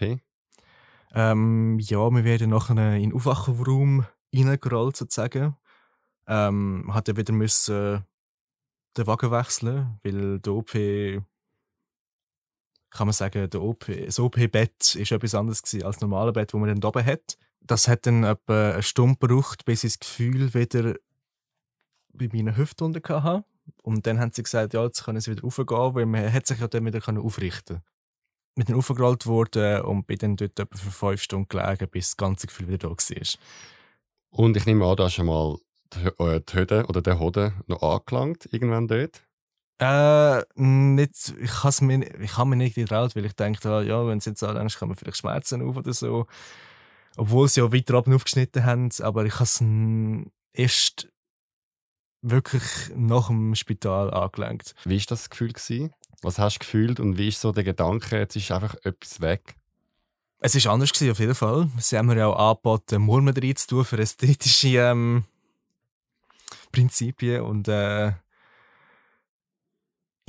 Ähm, 1.13 1.77
ja, 1.79 2.09
wir 2.09 2.23
werden 2.23 2.49
nachher 2.49 2.95
in 2.95 3.09
den 3.09 3.13
Aufwachraum 3.13 4.05
reingerollt, 4.33 4.97
sozusagen. 4.97 5.55
Ähm, 6.25 6.89
hat 6.91 7.07
ja 7.07 7.17
wieder 7.17 7.33
müssen 7.33 8.03
den 8.97 9.07
Wagen 9.07 9.31
wechseln, 9.31 9.99
weil 10.03 10.39
der 10.39 10.53
OP 10.53 10.73
kann 12.91 13.07
man 13.07 13.13
sagen, 13.13 13.49
der 13.49 13.61
OP, 13.61 13.85
das 13.87 14.19
OP-Bett 14.19 14.95
ist 14.95 15.11
etwas 15.11 15.35
anderes 15.35 15.63
als 15.63 15.81
das 15.81 16.01
normale 16.01 16.33
Bett, 16.33 16.53
das 16.53 16.59
man 16.59 16.69
dann 16.69 16.83
oben 16.87 17.05
hat. 17.05 17.37
Das 17.61 17.87
hat 17.87 18.05
dann 18.05 18.23
etwa 18.23 18.71
eine 18.71 18.83
Stunde 18.83 19.17
gebraucht, 19.19 19.65
bis 19.65 19.83
ich 19.83 19.93
das 19.93 19.99
Gefühl 19.99 20.53
wieder 20.53 20.95
bei 22.13 22.29
meinen 22.31 22.57
Hüften 22.57 22.85
unten 22.85 23.01
hatte. 23.23 23.45
Und 23.83 24.05
dann 24.05 24.19
haben 24.19 24.31
sie 24.31 24.43
gesagt, 24.43 24.73
ja, 24.73 24.83
jetzt 24.83 25.03
können 25.05 25.21
sie 25.21 25.31
wieder 25.31 25.43
raufgehen, 25.43 25.95
weil 25.95 26.05
man 26.05 26.31
hat 26.31 26.45
sich 26.45 26.59
ja 26.59 26.67
dann 26.67 26.85
wieder 26.85 27.01
aufrichten. 27.17 27.81
Mit 28.55 28.67
dann 28.67 28.75
aufgerollt 28.75 29.25
worden 29.25 29.81
und 29.83 30.07
bin 30.07 30.17
dann 30.17 30.35
dort 30.35 30.59
etwa 30.59 30.77
für 30.77 30.91
fünf 30.91 31.21
Stunden 31.21 31.47
gelegen, 31.47 31.87
bis 31.89 32.09
das 32.09 32.17
ganze 32.17 32.47
Gefühl 32.47 32.67
wieder 32.67 32.77
da 32.79 32.89
war. 32.89 33.27
Und 34.31 34.57
ich 34.57 34.65
nehme 34.65 34.85
an, 34.85 34.97
da 34.97 35.05
hast 35.05 35.17
du 35.17 35.23
mal 35.23 35.57
die, 35.93 36.23
äh, 36.23 36.41
die 36.41 36.53
Hütte 36.53 36.85
oder 36.87 37.01
der 37.01 37.19
Hoden 37.19 37.53
noch 37.67 37.81
angelangt, 37.81 38.49
irgendwann 38.51 38.87
dort? 38.87 39.23
Äh, 39.81 40.43
nicht, 40.55 41.33
ich 41.41 41.63
habe 41.63 41.85
mir, 41.85 42.21
ich 42.21 42.37
hab 42.37 42.47
mir 42.47 42.55
nicht 42.55 42.75
getraut, 42.75 43.15
weil 43.15 43.25
ich 43.25 43.33
denke, 43.33 43.67
ah, 43.67 43.81
ja, 43.81 44.05
wenn 44.05 44.19
es 44.19 44.25
jetzt 44.25 44.43
anlängst, 44.43 44.77
kann 44.77 44.89
man 44.89 44.95
vielleicht 44.95 45.17
Schmerzen 45.17 45.67
auf 45.67 45.75
oder 45.75 45.91
so. 45.91 46.27
Obwohl 47.17 47.47
sie 47.47 47.61
ja 47.61 47.73
weiter 47.73 47.97
oben 47.97 48.13
aufgeschnitten 48.13 48.63
haben, 48.63 48.89
aber 48.99 49.25
ich 49.25 49.33
habe 49.33 49.45
es 49.45 49.63
erst 50.53 51.07
wirklich 52.21 52.61
nach 52.95 53.27
dem 53.27 53.55
Spital 53.55 54.13
angelenkt. 54.13 54.75
Wie 54.85 54.99
war 54.99 55.05
das 55.07 55.31
Gefühl? 55.31 55.51
Gewesen? 55.51 55.91
Was 56.21 56.37
hast 56.37 56.57
du 56.57 56.59
gefühlt 56.59 56.99
und 56.99 57.17
wie 57.17 57.29
ist 57.29 57.41
so 57.41 57.51
der 57.51 57.63
Gedanke, 57.63 58.19
jetzt 58.19 58.35
ist 58.35 58.51
einfach 58.51 58.75
etwas 58.83 59.19
weg? 59.19 59.55
Es 60.41 60.63
war 60.63 60.73
anders 60.73 60.93
gewesen, 60.93 61.11
auf 61.11 61.19
jeden 61.19 61.35
Fall. 61.35 61.69
Sie 61.79 61.97
haben 61.97 62.05
mir 62.05 62.17
ja 62.17 62.27
auch 62.27 62.51
angeboten, 62.51 63.01
Murmeln 63.01 63.35
reinzutun 63.35 63.83
für 63.83 63.97
ästhetische 63.97 64.77
ähm, 64.77 65.23
Prinzipien 66.71 67.41
und 67.41 67.67
äh, 67.67 68.11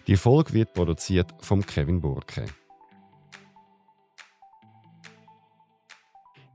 Die 0.07 0.17
Folge 0.17 0.51
wird 0.51 0.73
produziert 0.73 1.33
von 1.39 1.65
Kevin 1.65 2.01
Burke. 2.01 2.47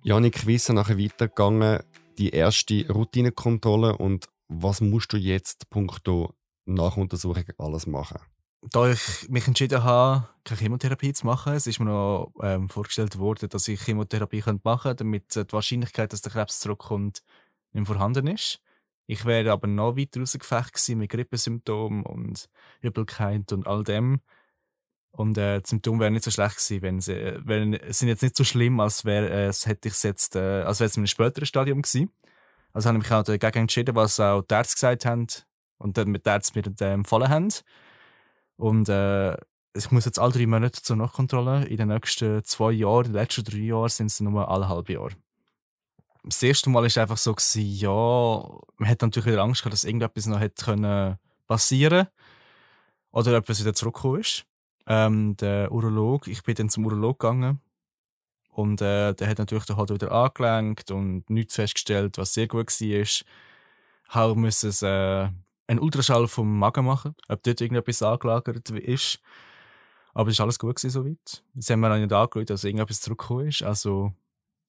Janik, 0.02 0.46
wie 0.46 0.56
ist 0.56 0.68
es 0.68 0.74
nachher 0.74 0.98
weitergegangen? 0.98 1.82
Die 2.18 2.28
erste 2.32 2.86
Routinekontrolle 2.92 3.96
und 3.96 4.28
was 4.48 4.82
musst 4.82 5.14
du 5.14 5.16
jetzt 5.16 5.70
punkto 5.70 6.34
Nachuntersuchung 6.66 7.44
alles 7.56 7.86
machen? 7.86 8.18
Da 8.60 8.90
ich 8.90 9.26
mich 9.30 9.48
entschieden 9.48 9.82
habe, 9.84 10.28
keine 10.44 10.60
Chemotherapie 10.60 11.14
zu 11.14 11.24
machen, 11.24 11.54
es 11.54 11.66
ist 11.66 11.78
mir 11.78 11.86
noch 11.86 12.30
ähm, 12.42 12.68
vorgestellt 12.68 13.18
worden, 13.18 13.48
dass 13.48 13.68
ich 13.68 13.80
Chemotherapie 13.80 14.42
machen 14.62 14.62
könnte, 14.62 14.96
damit 14.96 15.34
die 15.34 15.50
Wahrscheinlichkeit, 15.50 16.12
dass 16.12 16.20
der 16.20 16.32
Krebs 16.32 16.60
zurückkommt, 16.60 17.22
nicht 17.72 17.86
vorhanden 17.86 18.26
ist. 18.26 18.60
Ich 19.06 19.24
wäre 19.24 19.52
aber 19.52 19.66
noch 19.66 19.96
weiter 19.96 20.20
rausgefecht 20.20 20.88
mit 20.96 21.10
Grippesymptomen 21.10 22.04
und 22.04 22.48
Übelkeit 22.80 23.52
und 23.52 23.66
all 23.66 23.84
dem. 23.84 24.20
Und 25.10 25.38
äh, 25.38 25.60
die 25.60 25.68
Symptome 25.68 26.00
wären 26.00 26.14
nicht 26.14 26.24
so 26.24 26.30
schlecht 26.30 26.56
gewesen, 26.56 26.82
wenn 26.82 27.00
sie, 27.00 27.38
wenn, 27.44 27.78
sind 27.92 28.08
jetzt 28.08 28.22
nicht 28.22 28.36
so 28.36 28.42
schlimm, 28.42 28.80
als 28.80 29.04
wäre 29.04 29.30
äh, 29.30 29.46
es 29.46 29.66
hätte 29.66 29.88
ich 29.88 30.02
jetzt, 30.02 30.34
äh, 30.34 30.62
als 30.62 30.80
wäre 30.80 30.88
es 30.88 30.96
in 30.96 31.02
einem 31.02 31.06
späteren 31.06 31.46
Stadium 31.46 31.82
gewesen. 31.82 32.10
Also 32.72 32.88
habe 32.88 32.98
ich 32.98 33.04
mich 33.04 33.12
auch 33.12 33.22
dagegen 33.22 33.58
entschieden, 33.60 33.94
was 33.94 34.18
auch 34.18 34.42
die 34.42 34.54
Ärzte 34.54 34.74
gesagt 34.74 35.04
haben 35.06 35.26
und 35.78 35.96
dann 35.96 36.08
mit 36.08 36.26
den 36.26 36.32
Ärzten 36.32 36.58
mir 36.58 36.74
äh, 36.80 36.92
empfohlen 36.92 37.28
haben. 37.28 37.48
Und 38.56 38.88
äh, 38.88 39.36
ich 39.76 39.90
muss 39.90 40.04
jetzt 40.04 40.18
alle 40.18 40.32
drei 40.32 40.46
Monate 40.46 40.82
zur 40.82 40.96
Nachkontrolle. 40.96 41.66
In 41.66 41.76
den 41.76 41.88
nächsten 41.88 42.42
zwei 42.44 42.72
Jahren, 42.72 43.06
in 43.06 43.12
den 43.12 43.20
letzten 43.20 43.44
drei 43.44 43.58
Jahren 43.58 43.88
sind 43.88 44.06
es 44.06 44.20
nur 44.20 44.48
alle 44.48 44.68
halbe 44.68 44.94
Jahr. 44.94 45.10
Das 46.24 46.42
erste 46.42 46.70
Mal 46.70 46.80
war 46.80 46.86
es 46.86 46.98
einfach 46.98 47.18
so, 47.18 47.34
gewesen, 47.34 47.70
ja, 47.76 48.58
man 48.78 48.88
hat 48.88 49.02
natürlich 49.02 49.26
wieder 49.26 49.42
Angst 49.42 49.62
gehabt, 49.62 49.74
dass 49.74 49.84
irgendetwas 49.84 50.26
noch 50.26 50.40
hätte 50.40 50.64
können 50.64 51.18
passieren 51.46 52.08
oder 53.10 53.34
etwas 53.34 53.60
wieder 53.60 53.74
zurückgekommen 53.74 54.20
ist 54.20 54.46
ähm, 54.86 55.36
der 55.36 55.72
Urolog, 55.72 56.28
ich 56.28 56.42
bin 56.42 56.54
dann 56.54 56.68
zum 56.68 56.86
Urolog 56.86 57.18
gegangen 57.18 57.60
und 58.50 58.80
äh, 58.82 59.14
der 59.14 59.28
hat 59.28 59.38
natürlich 59.38 59.64
dann 59.64 59.76
halt 59.76 59.90
wieder 59.90 60.12
angelenkt 60.12 60.90
und 60.90 61.28
nichts 61.30 61.54
festgestellt, 61.54 62.18
was 62.18 62.34
sehr 62.34 62.46
gut 62.46 62.68
war. 62.68 63.06
Halt 64.10 64.36
müssen 64.36 64.68
es 64.68 64.82
äh, 64.82 65.28
einen 65.66 65.80
Ultraschall 65.80 66.28
vom 66.28 66.58
Magen 66.58 66.84
machen, 66.84 67.14
ob 67.28 67.42
dort 67.42 67.60
irgendetwas 67.60 68.02
angelagert 68.02 68.68
ist. 68.70 69.20
Aber 70.12 70.30
es 70.30 70.38
war 70.38 70.44
alles 70.44 70.58
gut 70.58 70.76
gewesen, 70.76 70.90
soweit. 70.90 71.42
Sie 71.54 71.72
haben 71.72 71.80
mir 71.80 71.92
auch 71.92 71.96
nicht 71.96 72.12
angeschaut, 72.12 72.50
dass 72.50 72.62
irgendetwas 72.62 73.00
zurückgekommen 73.00 73.48
ist. 73.48 73.62
Also, 73.62 74.12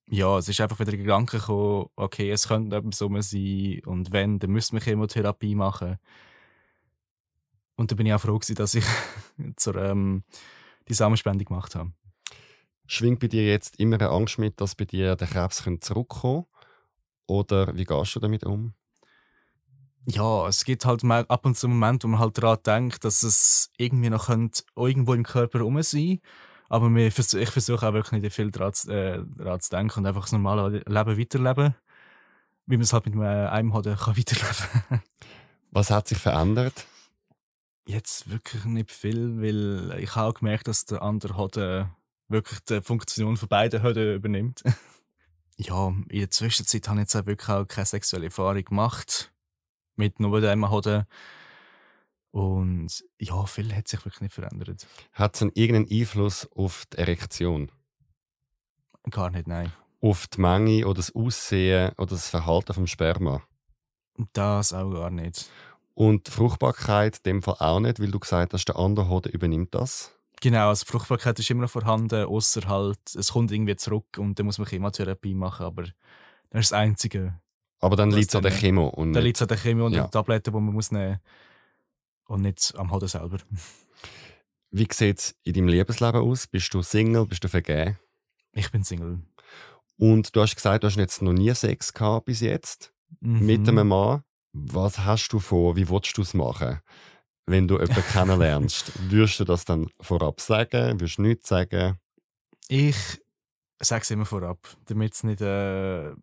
ja, 0.09 0.37
es 0.37 0.47
ist 0.47 0.61
einfach 0.61 0.79
wieder 0.79 0.91
der 0.91 0.99
Gedanke 0.99 1.39
gekommen, 1.39 1.87
okay, 1.95 2.29
es 2.31 2.47
könnte 2.47 2.75
etwas 2.75 2.97
so 2.97 3.09
sein 3.21 3.81
und 3.85 4.11
wenn, 4.11 4.39
dann 4.39 4.51
müssen 4.51 4.73
wir 4.73 4.81
Chemotherapie 4.81 5.55
machen. 5.55 5.97
Und 7.75 7.91
da 7.91 7.95
bin 7.95 8.05
ich 8.05 8.13
auch 8.13 8.21
froh, 8.21 8.37
gewesen, 8.37 8.55
dass 8.55 8.75
ich 8.75 8.85
zur, 9.55 9.75
ähm, 9.75 10.23
die 10.87 10.93
Samenspende 10.93 11.43
gemacht 11.43 11.75
habe. 11.75 11.91
Schwingt 12.87 13.19
bei 13.19 13.27
dir 13.27 13.45
jetzt 13.45 13.79
immer 13.79 13.95
eine 13.95 14.09
Angst 14.09 14.37
mit, 14.37 14.61
dass 14.61 14.75
bei 14.75 14.85
dir 14.85 15.15
der 15.15 15.27
Krebs 15.27 15.63
zurückkommen 15.81 16.45
Oder 17.25 17.75
wie 17.75 17.83
gehst 17.83 18.15
du 18.15 18.19
damit 18.19 18.43
um? 18.45 18.73
Ja, 20.07 20.47
es 20.47 20.65
gibt 20.65 20.85
halt 20.85 21.03
mal 21.03 21.25
ab 21.27 21.47
und 21.47 21.57
zu 21.57 21.67
Momente, 21.67 22.05
wo 22.05 22.11
man 22.11 22.19
halt 22.19 22.37
daran 22.37 22.59
denkt, 22.63 23.03
dass 23.03 23.23
es 23.23 23.71
irgendwie 23.77 24.11
noch 24.11 24.27
könnte, 24.27 24.63
irgendwo 24.75 25.15
im 25.15 25.23
Körper 25.23 25.61
rum 25.61 25.81
sein 25.81 26.19
Aber 26.69 26.89
ich 26.95 27.13
versuche 27.13 27.87
auch 27.87 27.93
wirklich 27.93 28.21
nicht 28.21 28.33
viel 28.33 28.51
daran, 28.51 28.73
äh, 28.87 29.23
daran 29.37 29.59
zu 29.59 29.69
denken 29.69 29.99
und 29.99 30.05
einfach 30.05 30.23
das 30.23 30.31
normale 30.31 30.83
Leben 30.87 31.17
weiterleben. 31.19 31.75
Wie 32.65 32.77
man 32.77 32.83
es 32.83 32.93
halt 32.93 33.05
mit 33.05 33.15
einem 33.15 33.73
hat, 33.73 33.83
kann 33.85 33.95
weiterleben. 34.17 35.03
Was 35.71 35.91
hat 35.91 36.07
sich 36.07 36.17
verändert? 36.17 36.87
Jetzt 37.87 38.31
wirklich 38.31 38.65
nicht 38.65 38.91
viel, 38.91 39.41
weil 39.41 39.99
ich 39.99 40.15
habe 40.15 40.33
gemerkt, 40.33 40.67
dass 40.67 40.85
der 40.85 41.03
andere 41.03 41.59
äh, 41.59 41.85
wirklich 42.27 42.59
die 42.61 42.81
Funktion 42.81 43.37
von 43.37 43.47
beiden 43.47 43.83
Hüten 43.83 44.15
übernimmt. 44.15 44.63
ja, 45.57 45.87
in 45.87 46.19
der 46.19 46.31
Zwischenzeit 46.31 46.87
habe 46.87 46.99
ich 46.99 47.03
jetzt 47.03 47.15
auch 47.15 47.27
wirklich 47.27 47.49
auch 47.49 47.67
keine 47.67 47.85
sexuelle 47.85 48.25
Erfahrung 48.25 48.63
gemacht. 48.63 49.31
Mit 49.95 50.19
nur 50.19 50.41
dem 50.41 50.69
Hoden. 50.69 51.05
Und 52.35 52.89
ja, 53.17 53.45
viel 53.45 53.73
hat 53.73 53.87
sich 53.87 54.03
wirklich 54.03 54.19
nicht 54.19 54.33
verändert. 54.33 54.85
Hat 55.13 55.35
es 55.35 55.41
irgendeinen 55.41 55.87
Einfluss 55.89 56.45
auf 56.53 56.83
die 56.91 56.97
Erektion? 56.97 57.71
Gar 59.09 59.29
nicht, 59.29 59.47
nein. 59.47 59.71
Auf 60.01 60.27
die 60.27 60.41
Menge 60.41 60.85
oder 60.85 60.95
das 60.95 61.15
Aussehen 61.15 61.93
oder 61.97 62.07
das 62.07 62.27
Verhalten 62.27 62.73
vom 62.73 62.87
Sperma? 62.87 63.41
Das 64.33 64.73
auch 64.73 64.91
gar 64.91 65.11
nicht. 65.11 65.49
Und 65.93 66.27
die 66.27 66.31
Fruchtbarkeit 66.31 67.19
in 67.19 67.23
dem 67.23 67.41
Fall 67.41 67.55
auch 67.59 67.79
nicht, 67.79 68.01
weil 68.01 68.11
du 68.11 68.19
gesagt 68.19 68.51
hast, 68.51 68.65
der 68.65 68.75
andere 68.75 69.07
Hoden 69.07 69.31
übernimmt 69.31 69.73
das. 69.73 70.11
Genau, 70.41 70.67
also 70.67 70.83
Fruchtbarkeit 70.85 71.39
ist 71.39 71.49
immer 71.49 71.61
noch 71.61 71.69
vorhanden, 71.69 72.25
außer 72.25 72.67
halt, 72.67 72.99
es 73.17 73.31
kommt 73.31 73.53
irgendwie 73.53 73.77
zurück 73.77 74.17
und 74.17 74.37
dann 74.37 74.45
muss 74.45 74.57
man 74.57 74.67
Chemotherapie 74.67 75.35
machen, 75.35 75.65
aber 75.65 75.83
das 75.83 75.93
ist 76.63 76.71
das 76.71 76.73
Einzige. 76.73 77.39
Aber 77.79 77.95
dann 77.95 78.11
liegt 78.11 78.27
es 78.27 78.35
an 78.35 78.43
der 78.43 78.51
Chemo. 78.51 78.89
Und 78.89 79.13
dann 79.13 79.23
liegt 79.23 79.37
es 79.37 79.41
an 79.41 79.47
der 79.47 79.57
Chemo 79.57 79.85
und 79.85 79.93
ja. 79.93 80.07
den 80.07 80.11
Tabletten, 80.11 80.51
die 80.51 80.59
man 80.59 80.73
muss 80.73 80.91
nehmen 80.91 81.21
und 82.27 82.41
nicht 82.41 82.73
am 82.75 82.91
Hoden 82.91 83.07
selber. 83.07 83.37
Wie 84.71 84.87
sieht 84.91 85.19
es 85.19 85.35
in 85.43 85.53
deinem 85.53 85.67
Lebensleben 85.67 86.21
aus? 86.21 86.47
Bist 86.47 86.73
du 86.73 86.81
Single? 86.81 87.25
Bist 87.25 87.43
du 87.43 87.47
vergeben? 87.47 87.97
Ich 88.51 88.71
bin 88.71 88.83
Single. 88.83 89.19
Und 89.97 90.35
du 90.35 90.41
hast 90.41 90.55
gesagt, 90.55 90.83
du 90.83 90.87
hast 90.87 90.97
jetzt 90.97 91.21
noch 91.21 91.33
nie 91.33 91.53
Sex 91.53 91.93
gehabt 91.93 92.25
bis 92.25 92.41
jetzt 92.41 92.93
mhm. 93.21 93.45
mit 93.45 93.67
einem 93.67 93.87
Mann. 93.87 94.23
Was 94.53 94.99
hast 94.99 95.29
du 95.29 95.39
vor? 95.39 95.75
Wie 95.75 95.89
willst 95.89 96.17
du 96.17 96.21
es 96.21 96.33
machen? 96.33 96.79
Wenn 97.45 97.67
du 97.67 97.79
jemanden 97.79 98.03
kennenlernst, 98.11 98.91
würdest 99.09 99.39
du 99.39 99.45
das 99.45 99.65
dann 99.65 99.87
vorab 99.99 100.41
sagen? 100.41 100.99
Würdest 100.99 101.17
du 101.17 101.21
nichts 101.23 101.47
sagen? 101.47 101.99
Ich 102.67 102.97
sage 103.79 104.01
es 104.01 104.11
immer 104.11 104.25
vorab, 104.25 104.59
damit 104.85 105.13
es 105.13 105.23
nicht. 105.23 105.41
Äh 105.41 106.13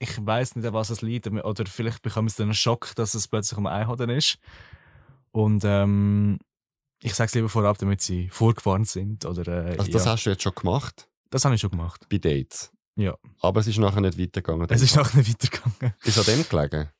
ich 0.00 0.26
weiß 0.26 0.56
nicht, 0.56 0.66
an 0.66 0.72
was 0.72 0.90
es 0.90 1.02
liegt. 1.02 1.26
Oder 1.28 1.66
vielleicht 1.66 2.02
bekomme 2.02 2.28
ich 2.28 2.34
dann 2.34 2.48
einen 2.48 2.54
Schock, 2.54 2.94
dass 2.96 3.14
es 3.14 3.28
plötzlich 3.28 3.58
um 3.58 3.66
Einhoden 3.66 4.10
ist. 4.10 4.38
Und 5.30 5.62
ähm, 5.64 6.38
ich 7.02 7.14
sage 7.14 7.28
es 7.28 7.34
lieber 7.34 7.50
vorab, 7.50 7.78
damit 7.78 8.00
sie 8.00 8.28
vorgewarnt 8.30 8.88
sind. 8.88 9.26
Oder, 9.26 9.46
äh, 9.46 9.78
also, 9.78 9.92
das 9.92 10.06
ja. 10.06 10.12
hast 10.12 10.24
du 10.24 10.30
jetzt 10.30 10.42
schon 10.42 10.54
gemacht? 10.54 11.08
Das 11.28 11.44
habe 11.44 11.54
ich 11.54 11.60
schon 11.60 11.70
gemacht. 11.70 12.06
Bei 12.08 12.16
Dates? 12.16 12.72
Ja. 12.96 13.16
Aber 13.40 13.60
es 13.60 13.66
ist 13.66 13.78
nachher 13.78 14.00
nicht 14.00 14.18
weitergegangen. 14.18 14.66
Es 14.70 14.82
ist 14.82 14.96
nachher 14.96 15.18
nicht 15.18 15.28
weitergegangen. 15.30 15.94
Ist 16.02 16.18
an 16.18 16.24
dem 16.24 16.48
gelegen? 16.48 16.90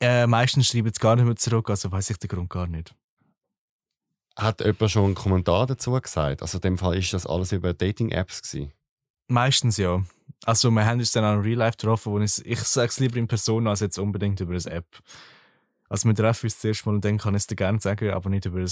Äh, 0.00 0.26
meistens 0.26 0.66
schreiben 0.66 0.92
sie 0.92 1.00
gar 1.00 1.14
nicht 1.14 1.24
mehr 1.24 1.36
zurück, 1.36 1.70
also 1.70 1.90
weiß 1.90 2.10
ich 2.10 2.18
den 2.18 2.28
Grund 2.28 2.50
gar 2.50 2.66
nicht. 2.66 2.94
Hat 4.36 4.60
jemand 4.60 4.90
schon 4.90 5.04
einen 5.04 5.14
Kommentar 5.14 5.66
dazu 5.66 5.92
gesagt? 5.92 6.42
Also 6.42 6.58
in 6.58 6.62
dem 6.62 6.78
Fall 6.78 6.98
ist 6.98 7.12
das 7.12 7.24
alles 7.24 7.52
über 7.52 7.72
Dating-Apps 7.72 8.42
gewesen? 8.42 8.72
Meistens 9.28 9.76
ja. 9.76 10.04
Also 10.44 10.70
wir 10.70 10.84
haben 10.84 10.98
uns 10.98 11.12
dann 11.12 11.24
auch 11.24 11.34
in 11.34 11.40
Real 11.40 11.58
Life 11.58 11.76
getroffen, 11.76 12.12
wo 12.12 12.20
ich, 12.20 12.44
ich 12.44 12.60
sage 12.60 12.88
es 12.88 13.00
lieber 13.00 13.16
in 13.16 13.26
Person 13.26 13.66
als 13.66 13.80
jetzt 13.80 13.98
unbedingt 13.98 14.40
über 14.40 14.52
eine 14.52 14.70
App. 14.70 14.86
Also 15.88 16.08
wir 16.08 16.14
treffen 16.14 16.46
uns 16.46 16.58
zuerst 16.58 16.84
mal 16.86 16.94
und 16.94 17.04
dann 17.04 17.18
kann 17.18 17.34
ich 17.34 17.42
es 17.42 17.46
dir 17.46 17.56
gerne 17.56 17.80
sagen, 17.80 18.10
aber 18.10 18.28
nicht 18.30 18.46
über 18.46 18.58
eine 18.58 18.68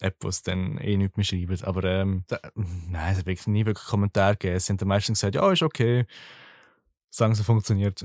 App, 0.00 0.16
wo 0.20 0.28
es 0.28 0.42
dann 0.42 0.78
eh 0.78 0.96
nicht 0.96 1.16
mehr 1.16 1.24
schreibt. 1.24 1.64
Aber 1.64 1.84
ähm, 1.84 2.24
da, 2.28 2.38
nein, 2.54 3.12
es 3.12 3.18
hat 3.18 3.26
wirklich 3.26 3.46
nie 3.46 3.66
wirklich 3.66 3.86
Kommentare 3.86 4.36
gegeben. 4.36 4.60
Sie 4.60 4.72
haben 4.72 4.78
dann 4.78 4.88
meistens 4.88 5.20
gesagt, 5.20 5.34
ja, 5.34 5.50
ist 5.50 5.62
okay. 5.62 6.06
Sagen 7.10 7.34
sie, 7.34 7.44
funktioniert. 7.44 8.04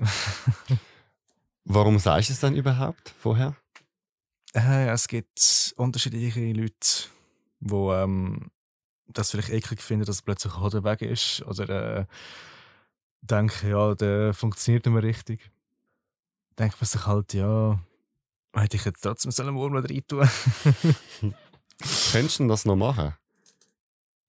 Warum 1.65 1.99
sagst 1.99 2.29
du 2.29 2.33
es 2.33 2.39
dann 2.39 2.55
überhaupt 2.55 3.13
vorher? 3.19 3.55
Äh, 4.53 4.89
es 4.89 5.07
gibt 5.07 5.73
unterschiedliche 5.77 6.51
Leute, 6.53 7.09
die 7.59 7.75
ähm, 7.75 8.51
das 9.07 9.31
vielleicht 9.31 9.49
eklig 9.49 9.81
finden, 9.81 10.05
dass 10.05 10.21
plötzlich 10.21 10.57
Hoden 10.57 10.83
weg 10.83 11.01
ist. 11.01 11.41
Oder 11.43 11.99
äh, 11.99 12.05
denken, 13.21 13.69
ja, 13.69 13.95
der 13.95 14.33
funktioniert 14.33 14.85
nicht 14.85 14.93
mehr 14.93 15.03
richtig. 15.03 15.51
Denkt 16.57 16.79
man 16.79 16.87
sich 16.87 17.05
halt, 17.05 17.33
ja, 17.33 17.79
hätte 18.53 18.77
ich 18.77 18.85
jetzt 18.85 19.01
trotzdem 19.01 19.31
so 19.31 19.43
einen 19.43 19.55
Wurm 19.55 19.75
rein 19.75 20.03
tun 20.07 20.27
Könntest 22.11 22.39
du 22.39 22.47
das 22.47 22.65
noch 22.65 22.75
machen? 22.75 23.15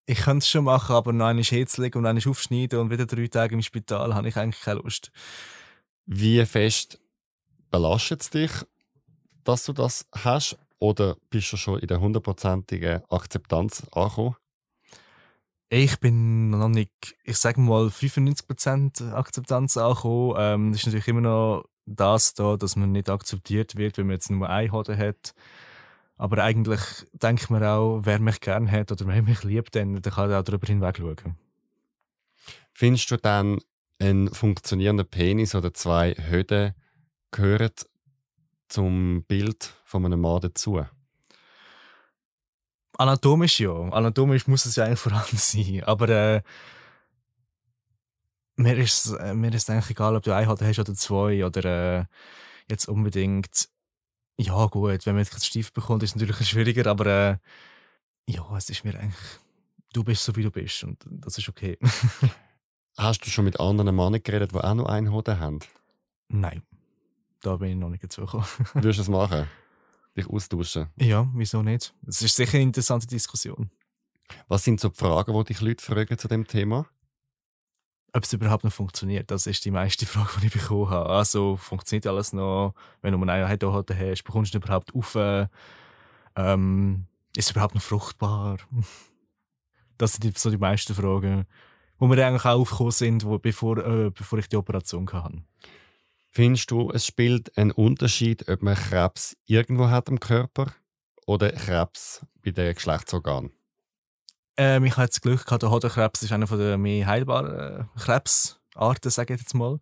Ich 0.06 0.20
könnte 0.20 0.38
es 0.38 0.48
schon 0.48 0.64
machen, 0.64 0.96
aber 0.96 1.12
noch 1.12 1.26
einmal 1.26 1.44
hinzulegen 1.44 2.00
und 2.00 2.06
einmal 2.06 2.26
aufschneiden 2.26 2.78
und 2.80 2.90
wieder 2.90 3.06
drei 3.06 3.26
Tage 3.26 3.54
im 3.54 3.62
Spital 3.62 4.14
habe 4.14 4.28
ich 4.28 4.36
eigentlich 4.36 4.62
keine 4.62 4.80
Lust. 4.80 5.12
Wie 6.06 6.44
fest 6.46 6.98
belastet 7.70 8.22
es 8.22 8.30
dich, 8.30 8.50
dass 9.44 9.64
du 9.64 9.72
das 9.72 10.06
hast? 10.12 10.58
Oder 10.78 11.16
bist 11.30 11.52
du 11.52 11.56
schon 11.56 11.78
in 11.78 11.86
der 11.86 12.00
hundertprozentigen 12.00 13.02
Akzeptanz 13.08 13.86
angekommen? 13.92 14.34
Ich 15.74 16.00
bin 16.00 16.50
noch 16.50 16.68
nicht, 16.68 17.16
ich 17.24 17.38
sage 17.38 17.58
mal, 17.58 17.86
95% 17.86 19.14
Akzeptanz 19.14 19.78
angekommen. 19.78 20.34
Ähm, 20.36 20.72
ist 20.74 20.84
natürlich 20.84 21.08
immer 21.08 21.22
noch 21.22 21.64
das 21.86 22.34
da, 22.34 22.58
dass 22.58 22.76
man 22.76 22.92
nicht 22.92 23.08
akzeptiert 23.08 23.76
wird, 23.76 23.96
wenn 23.96 24.08
man 24.08 24.16
jetzt 24.16 24.30
nur 24.30 24.50
ein 24.50 24.70
Hoden 24.70 24.98
hat. 24.98 25.32
Aber 26.18 26.44
eigentlich 26.44 26.82
denkt 27.14 27.48
man 27.48 27.64
auch, 27.64 28.02
wer 28.02 28.18
mich 28.18 28.40
gerne 28.40 28.70
hat 28.70 28.92
oder 28.92 29.06
wer 29.06 29.22
mich 29.22 29.44
liebt, 29.44 29.74
dann, 29.74 30.02
dann 30.02 30.12
kann 30.12 30.30
er 30.30 30.40
auch 30.40 30.44
darüber 30.44 30.66
hinweg 30.66 30.98
schauen. 30.98 31.38
Findest 32.74 33.10
du 33.10 33.16
dann, 33.16 33.58
ein 33.98 34.28
funktionierender 34.28 35.04
Penis 35.04 35.54
oder 35.54 35.72
zwei 35.72 36.12
Höden 36.12 36.74
gehören 37.30 37.72
zum 38.68 39.24
Bild 39.26 39.72
von 39.86 40.04
einem 40.04 40.20
Mann 40.20 40.42
dazu? 40.42 40.84
Anatomisch 42.98 43.60
ja. 43.60 43.72
Anatomisch 43.72 44.46
muss 44.46 44.66
es 44.66 44.76
ja 44.76 44.84
eigentlich 44.84 45.00
vorhanden 45.00 45.36
sein. 45.36 45.82
Aber 45.84 46.08
äh, 46.08 46.42
mir 48.56 48.76
ist 48.78 49.12
äh, 49.12 49.34
mir 49.34 49.52
ist 49.54 49.70
eigentlich 49.70 49.90
egal, 49.90 50.16
ob 50.16 50.22
du 50.22 50.34
einen 50.34 50.48
hast 50.48 50.78
oder 50.78 50.94
zwei 50.94 51.44
oder 51.44 51.64
äh, 52.00 52.04
jetzt 52.68 52.88
unbedingt. 52.88 53.68
Ja 54.38 54.66
gut, 54.66 55.06
wenn 55.06 55.14
man 55.14 55.24
jetzt 55.24 55.44
Stift 55.44 55.74
bekommt, 55.74 56.02
ist 56.02 56.10
es 56.10 56.16
natürlich 56.16 56.48
schwieriger, 56.48 56.90
aber 56.90 57.06
äh, 57.06 57.36
ja, 58.26 58.56
es 58.56 58.70
ist 58.70 58.84
mir 58.84 58.98
eigentlich. 58.98 59.38
Du 59.92 60.02
bist 60.02 60.24
so 60.24 60.34
wie 60.36 60.42
du 60.42 60.50
bist 60.50 60.84
und 60.84 61.04
das 61.06 61.36
ist 61.36 61.48
okay. 61.48 61.78
Hast 62.96 63.24
du 63.26 63.30
schon 63.30 63.44
mit 63.44 63.60
anderen 63.60 63.94
Männern 63.94 64.22
geredet, 64.22 64.52
die 64.52 64.56
auch 64.56 64.74
noch 64.74 64.86
einen 64.86 65.12
Hoden 65.12 65.38
haben? 65.38 65.58
Nein, 66.28 66.62
da 67.40 67.56
bin 67.56 67.70
ich 67.70 67.76
noch 67.76 67.90
nicht 67.90 68.04
dazu 68.04 68.22
gekommen. 68.22 68.46
Würdest 68.74 68.98
du 68.98 69.02
es 69.02 69.08
machen? 69.08 69.46
Dich 70.16 70.28
austauschen? 70.28 70.88
Ja, 70.96 71.28
wieso 71.34 71.62
nicht? 71.62 71.94
Das 72.02 72.22
ist 72.22 72.36
sicher 72.36 72.54
eine 72.54 72.64
interessante 72.64 73.06
Diskussion. 73.06 73.70
Was 74.48 74.64
sind 74.64 74.80
so 74.80 74.88
die 74.88 74.98
Fragen, 74.98 75.32
die 75.32 75.44
dich 75.44 75.60
Leute 75.60 75.84
fragen 75.84 76.18
zu 76.18 76.28
dem 76.28 76.46
Thema? 76.46 76.86
ob 78.12 78.24
es 78.24 78.32
überhaupt 78.32 78.64
noch 78.64 78.72
funktioniert. 78.72 79.30
Das 79.30 79.46
ist 79.46 79.64
die 79.64 79.70
meiste 79.70 80.06
Frage, 80.06 80.40
die 80.40 80.46
ich 80.46 80.52
bekommen 80.52 80.90
habe. 80.90 81.10
Also, 81.10 81.56
funktioniert 81.56 82.06
alles 82.06 82.32
noch? 82.32 82.74
Wenn 83.00 83.12
du 83.12 83.26
einen 83.26 83.46
Headhunter 83.46 83.96
hast, 83.98 84.24
bekommst 84.24 84.52
du 84.52 84.58
ihn 84.58 84.62
überhaupt 84.62 84.94
auf? 84.94 85.16
Ähm, 86.36 87.06
ist 87.36 87.46
es 87.46 87.50
überhaupt 87.50 87.74
noch 87.74 87.82
fruchtbar? 87.82 88.58
Das 89.98 90.14
sind 90.14 90.36
so 90.36 90.50
die 90.50 90.58
meisten 90.58 90.94
Fragen, 90.94 91.44
die 92.00 92.06
mir 92.06 92.26
eigentlich 92.26 92.44
auch 92.44 92.58
aufgekommen 92.58 92.90
sind, 92.90 93.24
wo, 93.24 93.38
bevor, 93.38 93.78
äh, 93.78 94.10
bevor 94.10 94.40
ich 94.40 94.48
die 94.48 94.56
Operation 94.56 95.08
hatte. 95.12 95.44
Findest 96.34 96.70
du, 96.70 96.90
es 96.90 97.06
spielt 97.06 97.58
einen 97.58 97.72
Unterschied, 97.72 98.48
ob 98.48 98.62
man 98.62 98.74
Krebs 98.74 99.36
irgendwo 99.44 99.90
hat 99.90 100.08
im 100.08 100.18
Körper 100.18 100.72
oder 101.26 101.52
Krebs 101.52 102.24
bei 102.42 102.52
den 102.52 102.74
Geschlechtsorganen? 102.74 103.52
Ähm, 104.56 104.86
ich 104.86 104.96
hatte 104.96 105.08
das 105.08 105.20
Glück 105.20 105.44
gehabt, 105.44 105.62
der 105.62 105.70
Hodenkrebs 105.70 106.22
ist 106.22 106.32
einer 106.32 106.46
der 106.46 106.78
mehr 106.78 107.06
heilbaren 107.06 107.80
äh, 107.80 107.84
Krebsarten, 108.00 109.10
sage 109.10 109.34
ich 109.34 109.40
jetzt 109.40 109.52
mal. 109.52 109.78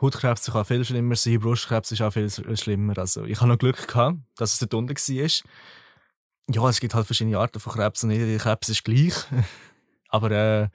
Hautkrebs 0.00 0.46
kann 0.52 0.64
viel 0.64 0.84
schlimmer 0.84 1.16
sein, 1.16 1.40
Brustkrebs 1.40 1.90
ist 1.90 2.02
auch 2.02 2.12
viel 2.12 2.30
schlimmer. 2.30 2.96
Also 2.96 3.24
ich 3.24 3.40
habe 3.40 3.48
noch 3.48 3.58
Glück 3.58 3.88
gehabt, 3.88 4.18
dass 4.36 4.52
es 4.52 4.60
dort 4.60 4.74
unten 4.74 4.94
war. 4.94 5.50
Ja, 6.54 6.68
es 6.68 6.78
gibt 6.78 6.94
halt 6.94 7.06
verschiedene 7.06 7.36
Arten 7.36 7.58
von 7.58 7.72
Krebs 7.72 8.04
und 8.04 8.12
jeder 8.12 8.38
Krebs 8.38 8.68
ist 8.68 8.84
gleich. 8.84 9.14
Aber 10.08 10.30
äh, 10.30 10.68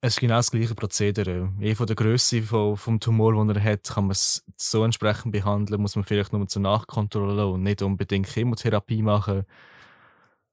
es 0.00 0.14
ist 0.14 0.20
genau 0.20 0.36
das 0.36 0.50
gleiche 0.50 0.74
Prozedere. 0.74 1.52
Je 1.58 1.74
von 1.74 1.86
der 1.86 1.96
Größe 1.96 2.42
vom 2.42 3.00
Tumor, 3.00 3.32
den 3.32 3.56
er 3.56 3.62
hat, 3.62 3.84
kann 3.84 4.04
man 4.04 4.12
es 4.12 4.44
so 4.56 4.84
entsprechend 4.84 5.32
behandeln, 5.32 5.80
muss 5.80 5.96
man 5.96 6.04
vielleicht 6.04 6.32
nur 6.32 6.46
zur 6.46 6.62
Nachkontrolle 6.62 7.46
und 7.48 7.62
nicht 7.64 7.82
unbedingt 7.82 8.28
Chemotherapie 8.28 9.02
machen. 9.02 9.44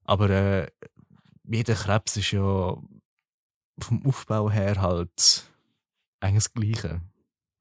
Aber 0.04 0.30
äh, 0.30 0.68
jeder 1.44 1.74
Krebs 1.74 2.16
ist 2.16 2.32
ja 2.32 2.76
vom 3.78 4.06
Aufbau 4.06 4.50
her 4.50 4.80
halt 4.80 5.44
eigentlich 6.20 6.44
das 6.44 6.54
Gleiche. 6.54 7.00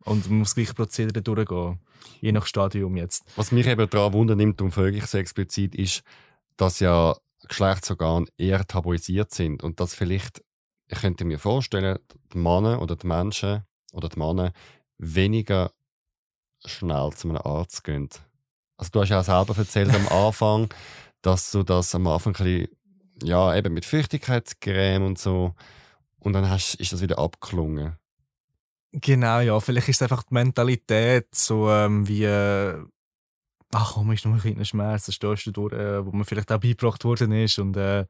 Und 0.06 0.30
man 0.30 0.40
muss 0.40 0.50
das 0.50 0.56
gleiche 0.56 0.74
Prozedere 0.74 1.22
durchgehen. 1.22 1.80
Je 2.22 2.32
nach 2.32 2.46
Stadium 2.46 2.96
jetzt. 2.98 3.26
Was 3.36 3.52
mich 3.52 3.68
eben 3.68 3.90
daran 3.90 4.14
wundernimmt 4.14 4.62
und 4.62 4.72
frage 4.72 4.98
ich 4.98 5.06
so 5.06 5.18
explizit 5.18 5.76
ist, 5.76 6.04
dass 6.58 6.80
ja 6.80 7.16
Geschlechtsorgane 7.48 8.28
eher 8.38 8.66
tabuisiert 8.66 9.34
sind 9.34 9.64
und 9.64 9.80
dass 9.80 9.96
vielleicht, 9.96 10.44
ich 10.88 11.00
könnte 11.00 11.26
mir 11.26 11.40
vorstellen, 11.40 12.00
die 12.34 12.38
Männer 12.38 12.82
oder 12.82 12.96
die 12.96 13.08
Menschen 13.08 13.64
oder 13.92 14.10
die 14.10 14.20
Männer 14.20 14.52
weniger 14.98 15.72
schnell 16.66 17.12
zu 17.14 17.30
einem 17.30 17.38
Arzt 17.38 17.84
gehen. 17.84 18.10
Also 18.78 18.92
du 18.92 19.02
hast 19.02 19.10
ja 19.10 19.20
auch 19.20 19.24
selber 19.24 19.58
erzählt 19.58 19.94
am 19.94 20.08
Anfang, 20.10 20.74
dass 21.22 21.52
du 21.52 21.64
das 21.64 21.96
am 21.96 22.08
Anfang 22.08 22.36
ein 22.36 22.44
bisschen 22.44 22.68
ja, 23.24 23.56
eben 23.56 23.74
mit 23.74 23.86
Feuchtigkeitscreme 23.86 25.06
und 25.06 25.20
so. 25.20 25.54
Und 26.20 26.34
dann 26.34 26.50
hast, 26.50 26.76
ist 26.76 26.92
das 26.92 27.02
wieder 27.02 27.20
abgeklungen. 27.20 27.98
Genau, 28.92 29.40
ja. 29.40 29.60
Vielleicht 29.60 29.90
ist 29.90 29.98
es 29.98 30.02
einfach 30.04 30.24
die 30.24 30.34
Mentalität, 30.34 31.34
so 31.34 31.70
ähm, 31.70 32.08
wie. 32.08 32.24
Äh, 32.24 32.82
ach 33.72 33.94
komm, 33.94 34.12
ist 34.12 34.26
nur 34.26 34.36
ein 34.36 34.42
kleiner 34.42 34.66
Schmerz, 34.66 35.06
das 35.06 35.16
stehst 35.16 35.46
du 35.46 35.52
durch, 35.52 35.74
äh, 35.74 36.06
wo 36.06 36.12
mir 36.12 36.26
vielleicht 36.26 36.52
auch 36.52 36.60
beigebracht 36.60 37.04
worden 37.04 37.32
ist. 37.32 37.60
Und 37.60 37.78
äh, 37.78 38.06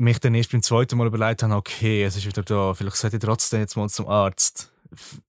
mich 0.00 0.18
dann 0.18 0.34
erst 0.34 0.52
beim 0.52 0.62
zweiten 0.62 0.96
Mal 0.96 1.06
überlegt 1.06 1.42
habe, 1.42 1.54
okay, 1.54 2.04
es 2.04 2.16
ist 2.16 2.26
wieder 2.26 2.42
da, 2.42 2.74
vielleicht 2.74 2.96
sollte 2.96 3.16
ich 3.16 3.22
trotzdem 3.22 3.60
jetzt 3.60 3.76
mal 3.76 3.88
zum 3.88 4.08
Arzt. 4.08 4.72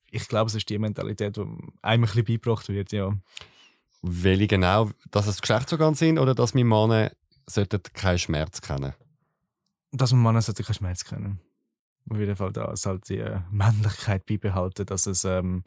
Ich 0.09 0.27
glaube, 0.27 0.47
es 0.47 0.55
ist 0.55 0.69
die 0.69 0.79
Mentalität, 0.79 1.37
die 1.37 1.41
einem 1.41 1.51
ein 1.81 2.01
bisschen 2.01 2.25
beigebracht 2.25 2.69
wird, 2.69 2.91
ja. 2.91 3.13
Welche 4.01 4.47
genau? 4.47 4.89
Dass 5.11 5.27
es 5.27 5.41
Geschlechtsorgane 5.41 5.95
sind 5.95 6.17
oder 6.17 6.33
dass 6.33 6.53
meine 6.53 6.65
Männer 6.65 7.11
sollten 7.45 7.81
keinen 7.93 8.17
Schmerz 8.17 8.61
kennen. 8.61 8.93
Dass 9.91 10.13
man 10.13 10.23
Männer 10.23 10.41
sollte 10.41 10.63
keinen 10.63 10.75
Schmerz 10.75 11.03
kennen. 11.03 11.39
Auf 12.09 12.17
jeden 12.17 12.35
Fall 12.35 12.51
da 12.51 12.71
ist 12.71 12.85
halt 12.85 13.07
die 13.09 13.19
äh, 13.19 13.39
Männlichkeit 13.51 14.25
beibehalten, 14.25 14.85
dass 14.85 15.05
es 15.05 15.23
ähm, 15.23 15.63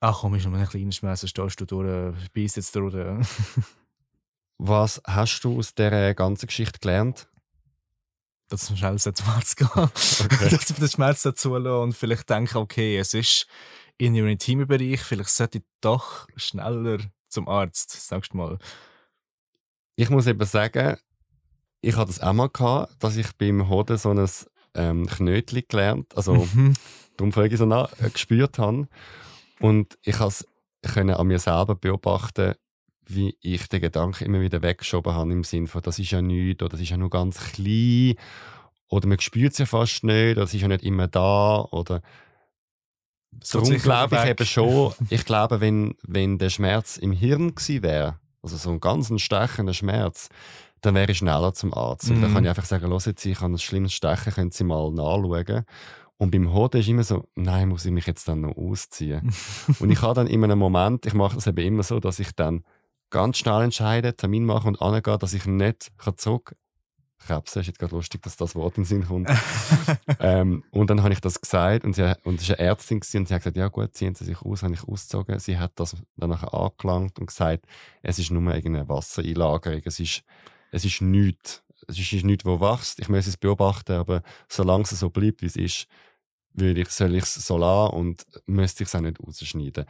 ach 0.00 0.20
komm, 0.20 0.34
ist 0.34 0.46
nur 0.46 0.58
ein 0.58 0.66
kleiner 0.66 0.92
Schmerz, 0.92 1.28
stehst 1.28 1.60
du 1.60 1.64
durch, 1.64 2.30
beißt 2.32 2.56
jetzt 2.56 2.74
durch. 2.74 2.94
Was 4.58 5.00
hast 5.06 5.40
du 5.40 5.58
aus 5.58 5.74
dieser 5.74 6.14
ganzen 6.14 6.46
Geschichte 6.46 6.80
gelernt? 6.80 7.28
Dass 8.48 8.70
man 8.70 8.78
schnell 8.78 8.98
zum 8.98 9.28
Arzt 9.28 9.56
gehen 9.56 9.68
okay. 9.74 10.48
Dass 10.50 10.70
man 10.70 10.80
den 10.80 10.88
Schmerz 10.88 11.22
dazu 11.22 11.54
und 11.54 11.92
vielleicht 11.92 12.28
denken, 12.28 12.58
okay, 12.58 12.98
es 12.98 13.14
ist 13.14 13.46
in 13.98 14.14
ihrem 14.14 14.28
intimen 14.28 14.66
Bereich, 14.66 15.00
vielleicht 15.00 15.30
sollte 15.30 15.58
ich 15.58 15.64
doch 15.80 16.26
schneller 16.36 16.98
zum 17.28 17.48
Arzt, 17.48 17.90
sagst 18.08 18.32
du 18.32 18.38
mal. 18.38 18.58
Ich 19.96 20.10
muss 20.10 20.26
eben 20.26 20.46
sagen, 20.46 20.96
ich 21.80 21.96
hatte 21.96 22.06
das 22.06 22.20
auch 22.20 22.32
mal 22.32 22.48
gehabt, 22.48 23.02
dass 23.02 23.16
ich 23.16 23.32
beim 23.36 23.68
Hoden 23.68 23.98
so 23.98 24.10
ein 24.10 24.28
ähm, 24.74 25.06
Knötchen 25.06 25.64
gelernt, 25.68 26.16
also 26.16 26.34
mhm. 26.34 26.74
darum 27.16 27.32
frage 27.32 27.54
ich 27.54 27.58
so 27.58 27.66
nach, 27.66 27.92
äh, 28.00 28.10
gespürt 28.10 28.58
habe. 28.58 28.88
Und 29.60 29.98
ich 30.02 30.16
konnte 30.16 31.18
an 31.18 31.26
mir 31.26 31.38
selber 31.38 31.74
beobachten, 31.74 32.54
wie 33.08 33.36
ich 33.40 33.68
den 33.68 33.80
Gedanken 33.80 34.24
immer 34.24 34.40
wieder 34.40 34.62
weggeschoben 34.62 35.14
habe, 35.14 35.32
im 35.32 35.44
Sinne 35.44 35.66
von, 35.66 35.82
das 35.82 35.98
ist 35.98 36.10
ja 36.10 36.22
nichts, 36.22 36.62
oder 36.62 36.70
das 36.70 36.80
ist 36.80 36.90
ja 36.90 36.96
nur 36.96 37.10
ganz 37.10 37.38
klein, 37.52 38.14
oder 38.88 39.06
man 39.08 39.20
spürt 39.20 39.52
es 39.52 39.58
ja 39.58 39.66
fast 39.66 40.04
nicht, 40.04 40.32
oder 40.36 40.42
es 40.44 40.54
ist 40.54 40.60
ja 40.60 40.68
nicht 40.68 40.84
immer 40.84 41.08
da, 41.08 41.60
oder 41.70 42.00
So 43.42 43.60
Darum 43.60 43.76
glaube 43.78 44.16
ich 44.16 44.22
weg. 44.22 44.30
eben 44.30 44.46
schon, 44.46 44.92
ich 45.10 45.24
glaube, 45.24 45.60
wenn, 45.60 45.94
wenn 46.02 46.38
der 46.38 46.50
Schmerz 46.50 46.96
im 46.96 47.12
Hirn 47.12 47.54
gewesen 47.54 47.82
wäre, 47.82 48.18
also 48.42 48.56
so 48.56 48.70
ein 48.70 48.80
ganz 48.80 49.12
stechender 49.20 49.74
Schmerz, 49.74 50.28
dann 50.80 50.94
wäre 50.94 51.10
ich 51.10 51.18
schneller 51.18 51.52
zum 51.54 51.74
Arzt. 51.74 52.10
Und 52.10 52.20
dann 52.20 52.30
Mhm. 52.30 52.34
kann 52.34 52.44
ich 52.44 52.50
einfach 52.50 52.64
sagen, 52.64 52.88
los 52.88 53.04
jetzt, 53.06 53.24
ich 53.26 53.40
habe 53.40 53.52
ein 53.52 53.58
schlimmes 53.58 53.92
Stechen, 53.92 54.32
können 54.32 54.50
Sie 54.52 54.64
mal 54.64 54.90
nachschauen. 54.92 55.64
Und 56.18 56.30
beim 56.30 56.52
Hoden 56.52 56.80
ist 56.80 56.88
immer 56.88 57.04
so, 57.04 57.28
nein, 57.36 57.68
muss 57.68 57.84
ich 57.84 57.92
mich 57.92 58.06
jetzt 58.06 58.26
dann 58.28 58.40
noch 58.42 58.56
ausziehen? 58.56 59.32
und 59.80 59.90
ich 59.90 60.02
habe 60.02 60.14
dann 60.14 60.26
in 60.26 60.42
einem 60.44 60.58
Moment, 60.58 61.04
ich 61.06 61.14
mache 61.14 61.34
das 61.36 61.46
eben 61.46 61.58
immer 61.64 61.82
so, 61.82 62.00
dass 62.00 62.18
ich 62.20 62.32
dann 62.32 62.64
ganz 63.10 63.38
schnell 63.38 63.62
entscheide, 63.62 64.14
Termin 64.14 64.44
mache 64.44 64.68
und 64.68 64.80
angehe, 64.80 65.18
dass 65.18 65.32
ich 65.32 65.46
nicht 65.46 65.90
zurück 66.16 66.54
Krebsen 67.18 67.60
ist 67.60 67.66
jetzt 67.66 67.78
gerade 67.78 67.94
lustig, 67.94 68.22
dass 68.22 68.36
das 68.36 68.54
Wort 68.54 68.76
in 68.78 68.84
den 68.84 68.86
Sinn 68.86 69.06
kommt. 69.06 69.28
ähm, 70.20 70.64
und 70.70 70.88
dann 70.88 71.02
habe 71.02 71.12
ich 71.12 71.20
das 71.20 71.40
gesagt 71.40 71.84
und, 71.84 71.94
sie, 71.94 72.16
und 72.24 72.40
es 72.40 72.48
war 72.48 72.58
eine 72.58 72.68
Ärztin 72.68 73.00
gewesen, 73.00 73.18
und 73.18 73.28
sie 73.28 73.34
hat 73.34 73.42
gesagt, 73.42 73.56
ja 73.56 73.68
gut, 73.68 73.94
ziehen 73.94 74.14
Sie 74.14 74.24
sich 74.24 74.40
aus, 74.40 74.62
habe 74.62 74.74
ich 74.74 74.84
ausgezogen. 74.84 75.38
Sie 75.38 75.58
hat 75.58 75.72
das 75.76 75.96
dann 76.16 76.30
nachher 76.30 76.54
angelangt 76.54 77.18
und 77.18 77.26
gesagt, 77.26 77.66
es 78.02 78.18
ist 78.18 78.30
nur 78.30 78.54
irgendeine 78.54 78.88
Wassereinlagerung, 78.88 79.82
es 79.84 80.00
ist, 80.00 80.22
es 80.70 80.84
ist 80.84 81.02
nichts. 81.02 81.62
Es 81.86 81.98
ist, 81.98 82.12
ist 82.12 82.24
nichts, 82.24 82.44
wo 82.44 82.60
wächst. 82.60 82.98
Ich 82.98 83.08
muss 83.08 83.26
es 83.26 83.36
beobachten, 83.36 83.92
aber 83.92 84.22
solange 84.48 84.84
es 84.84 84.90
so 84.90 85.10
bleibt, 85.10 85.42
wie 85.42 85.46
es 85.46 85.56
ist, 85.56 85.86
würde 86.52 86.80
ich, 86.80 86.88
soll 86.88 87.14
ich 87.14 87.22
es 87.22 87.34
so 87.34 87.56
lassen 87.56 87.94
und 87.94 88.26
müsste 88.46 88.82
ich 88.82 88.88
es 88.88 88.94
auch 88.94 89.00
nicht 89.00 89.20
rausschneiden. 89.20 89.86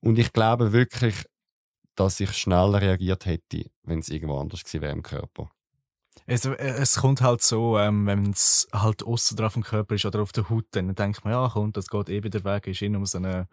Und 0.00 0.18
ich 0.18 0.32
glaube 0.32 0.72
wirklich, 0.72 1.14
dass 1.98 2.20
ich 2.20 2.32
schneller 2.32 2.80
reagiert 2.80 3.26
hätte, 3.26 3.70
wenn 3.82 3.98
es 3.98 4.08
irgendwo 4.08 4.38
anders 4.38 4.62
gewesen 4.64 4.82
wäre 4.82 4.92
im 4.92 5.02
Körper. 5.02 5.50
Es, 6.26 6.44
äh, 6.44 6.54
es 6.56 6.96
kommt 6.96 7.20
halt 7.20 7.42
so, 7.42 7.78
ähm, 7.78 8.06
wenn 8.06 8.30
es 8.30 8.68
halt 8.72 9.02
außen 9.02 9.36
drauf 9.36 9.56
im 9.56 9.62
Körper 9.62 9.94
ist 9.94 10.04
oder 10.04 10.22
auf 10.22 10.32
der 10.32 10.48
Haut, 10.48 10.66
dann 10.72 10.94
denkt 10.94 11.24
man, 11.24 11.32
ja, 11.32 11.48
kommt, 11.48 11.76
das 11.76 11.88
geht 11.88 12.08
eh 12.08 12.22
wieder 12.22 12.44
weg, 12.44 12.66
ist 12.66 12.82
eh 12.82 12.88
nur 12.88 13.06
so 13.06 13.18
eine, 13.18 13.48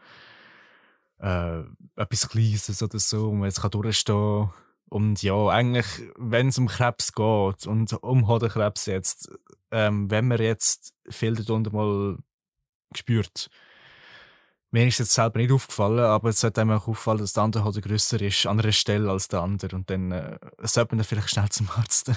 äh, 1.20 1.62
etwas 1.96 2.30
Kleines 2.30 2.82
oder 2.84 3.00
so, 3.00 3.28
wo 3.28 3.34
man 3.34 3.52
kann 3.52 3.72
durchstehen 3.72 4.50
Und 4.90 5.24
ja, 5.24 5.48
eigentlich, 5.48 5.86
wenn 6.18 6.50
es 6.50 6.58
um 6.58 6.68
Krebs 6.68 7.14
geht 7.14 7.66
und 7.66 7.94
um 8.04 8.28
Hodenkrebs 8.28 8.86
jetzt, 8.86 9.32
ähm, 9.72 10.12
wenn 10.12 10.28
man 10.28 10.40
jetzt 10.40 10.94
viel 11.10 11.36
darunter 11.36 11.72
mal 11.72 12.18
spürt, 12.94 13.50
mir 14.76 14.88
ist 14.88 15.00
jetzt 15.00 15.14
selber 15.14 15.40
nicht 15.40 15.54
aufgefallen, 15.54 16.00
aber 16.00 16.30
es 16.30 16.42
sollte 16.42 16.60
einem 16.60 16.72
auch 16.72 16.86
auffallen, 16.86 17.20
dass 17.20 17.32
der 17.32 17.44
andere 17.44 17.64
Hoden 17.64 17.82
grösser 17.82 18.22
ist 18.22 18.46
an 18.46 18.60
einer 18.60 18.74
Stelle 18.74 19.10
als 19.10 19.30
der 19.30 19.40
andere 19.40 19.74
und 19.74 19.90
dann 19.90 20.12
äh, 20.12 20.38
sollte 20.64 20.92
man 20.92 20.98
dann 20.98 21.06
vielleicht 21.06 21.30
schnell 21.30 21.48
zum 21.48 21.70
Arzt. 21.78 22.12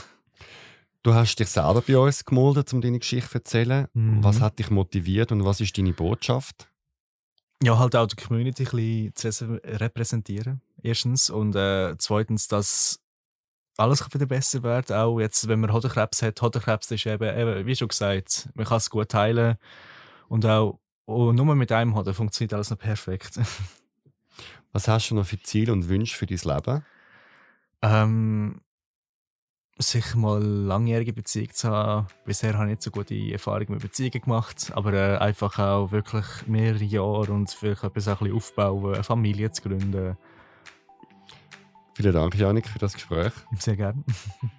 Du 1.04 1.14
hast 1.14 1.36
dich 1.36 1.48
selber 1.48 1.80
bei 1.86 1.96
uns 1.96 2.24
gemeldet, 2.24 2.72
um 2.72 2.80
deine 2.80 2.98
Geschichte 2.98 3.30
zu 3.30 3.38
erzählen. 3.38 3.86
Mhm. 3.94 4.24
Was 4.24 4.40
hat 4.40 4.58
dich 4.58 4.70
motiviert 4.70 5.30
und 5.30 5.44
was 5.44 5.60
ist 5.60 5.78
deine 5.78 5.92
Botschaft? 5.92 6.68
Ja, 7.62 7.78
halt 7.78 7.94
auch 7.94 8.08
die 8.08 8.16
Community 8.16 8.64
ein 8.64 9.12
bisschen 9.12 9.32
zu 9.32 9.60
repräsentieren. 9.64 10.60
Erstens. 10.82 11.30
Und 11.30 11.54
äh, 11.54 11.96
zweitens, 11.98 12.48
dass 12.48 12.98
alles 13.76 14.00
kann 14.00 14.14
wieder 14.14 14.26
besser 14.26 14.64
werden. 14.64 14.96
Auch 14.96 15.20
jetzt, 15.20 15.46
wenn 15.46 15.60
man 15.60 15.72
Hodenkrebs 15.72 16.22
hat. 16.22 16.42
Hodenkrebs 16.42 16.90
ist 16.90 17.06
eben, 17.06 17.38
eben 17.38 17.66
wie 17.66 17.76
schon 17.76 17.88
gesagt, 17.88 18.48
man 18.54 18.66
kann 18.66 18.78
es 18.78 18.90
gut 18.90 19.14
heilen. 19.14 19.58
Und 20.28 20.44
auch 20.44 20.80
oh, 21.08 21.32
nur 21.32 21.54
mit 21.54 21.72
einem 21.72 21.94
Hoden 21.94 22.14
funktioniert 22.14 22.54
alles 22.54 22.70
noch 22.70 22.78
perfekt. 22.78 23.40
Was 24.72 24.86
hast 24.86 25.10
du 25.10 25.14
noch 25.14 25.26
für 25.26 25.40
Ziele 25.42 25.72
und 25.72 25.88
Wünsche 25.88 26.16
für 26.16 26.26
dein 26.26 26.38
Leben? 26.38 26.84
ähm, 27.82 28.60
sicher 29.78 30.18
mal 30.18 30.42
langjährige 30.42 31.12
Beziehung 31.12 31.50
zu 31.52 31.70
haben. 31.70 32.06
Bisher 32.24 32.54
habe 32.54 32.64
ich 32.64 32.70
nicht 32.70 32.82
so 32.82 32.90
gute 32.90 33.14
Erfahrungen 33.14 33.72
mit 33.72 33.82
Beziehungen 33.82 34.20
gemacht, 34.20 34.72
aber 34.74 34.92
äh, 34.92 35.16
einfach 35.18 35.58
auch 35.58 35.92
wirklich 35.92 36.26
mehrere 36.46 36.84
Jahre 36.84 37.32
und 37.32 37.50
vielleicht 37.50 37.84
etwas 37.84 38.08
auch 38.08 38.20
ein 38.20 38.24
bisschen 38.24 38.36
aufbauen, 38.36 38.94
eine 38.94 39.04
Familie 39.04 39.50
zu 39.50 39.62
gründen. 39.62 40.16
Vielen 41.94 42.12
Dank, 42.12 42.34
Janik, 42.36 42.68
für 42.68 42.78
das 42.78 42.94
Gespräch. 42.94 43.32
Sehr 43.58 43.76
gerne. 43.76 44.04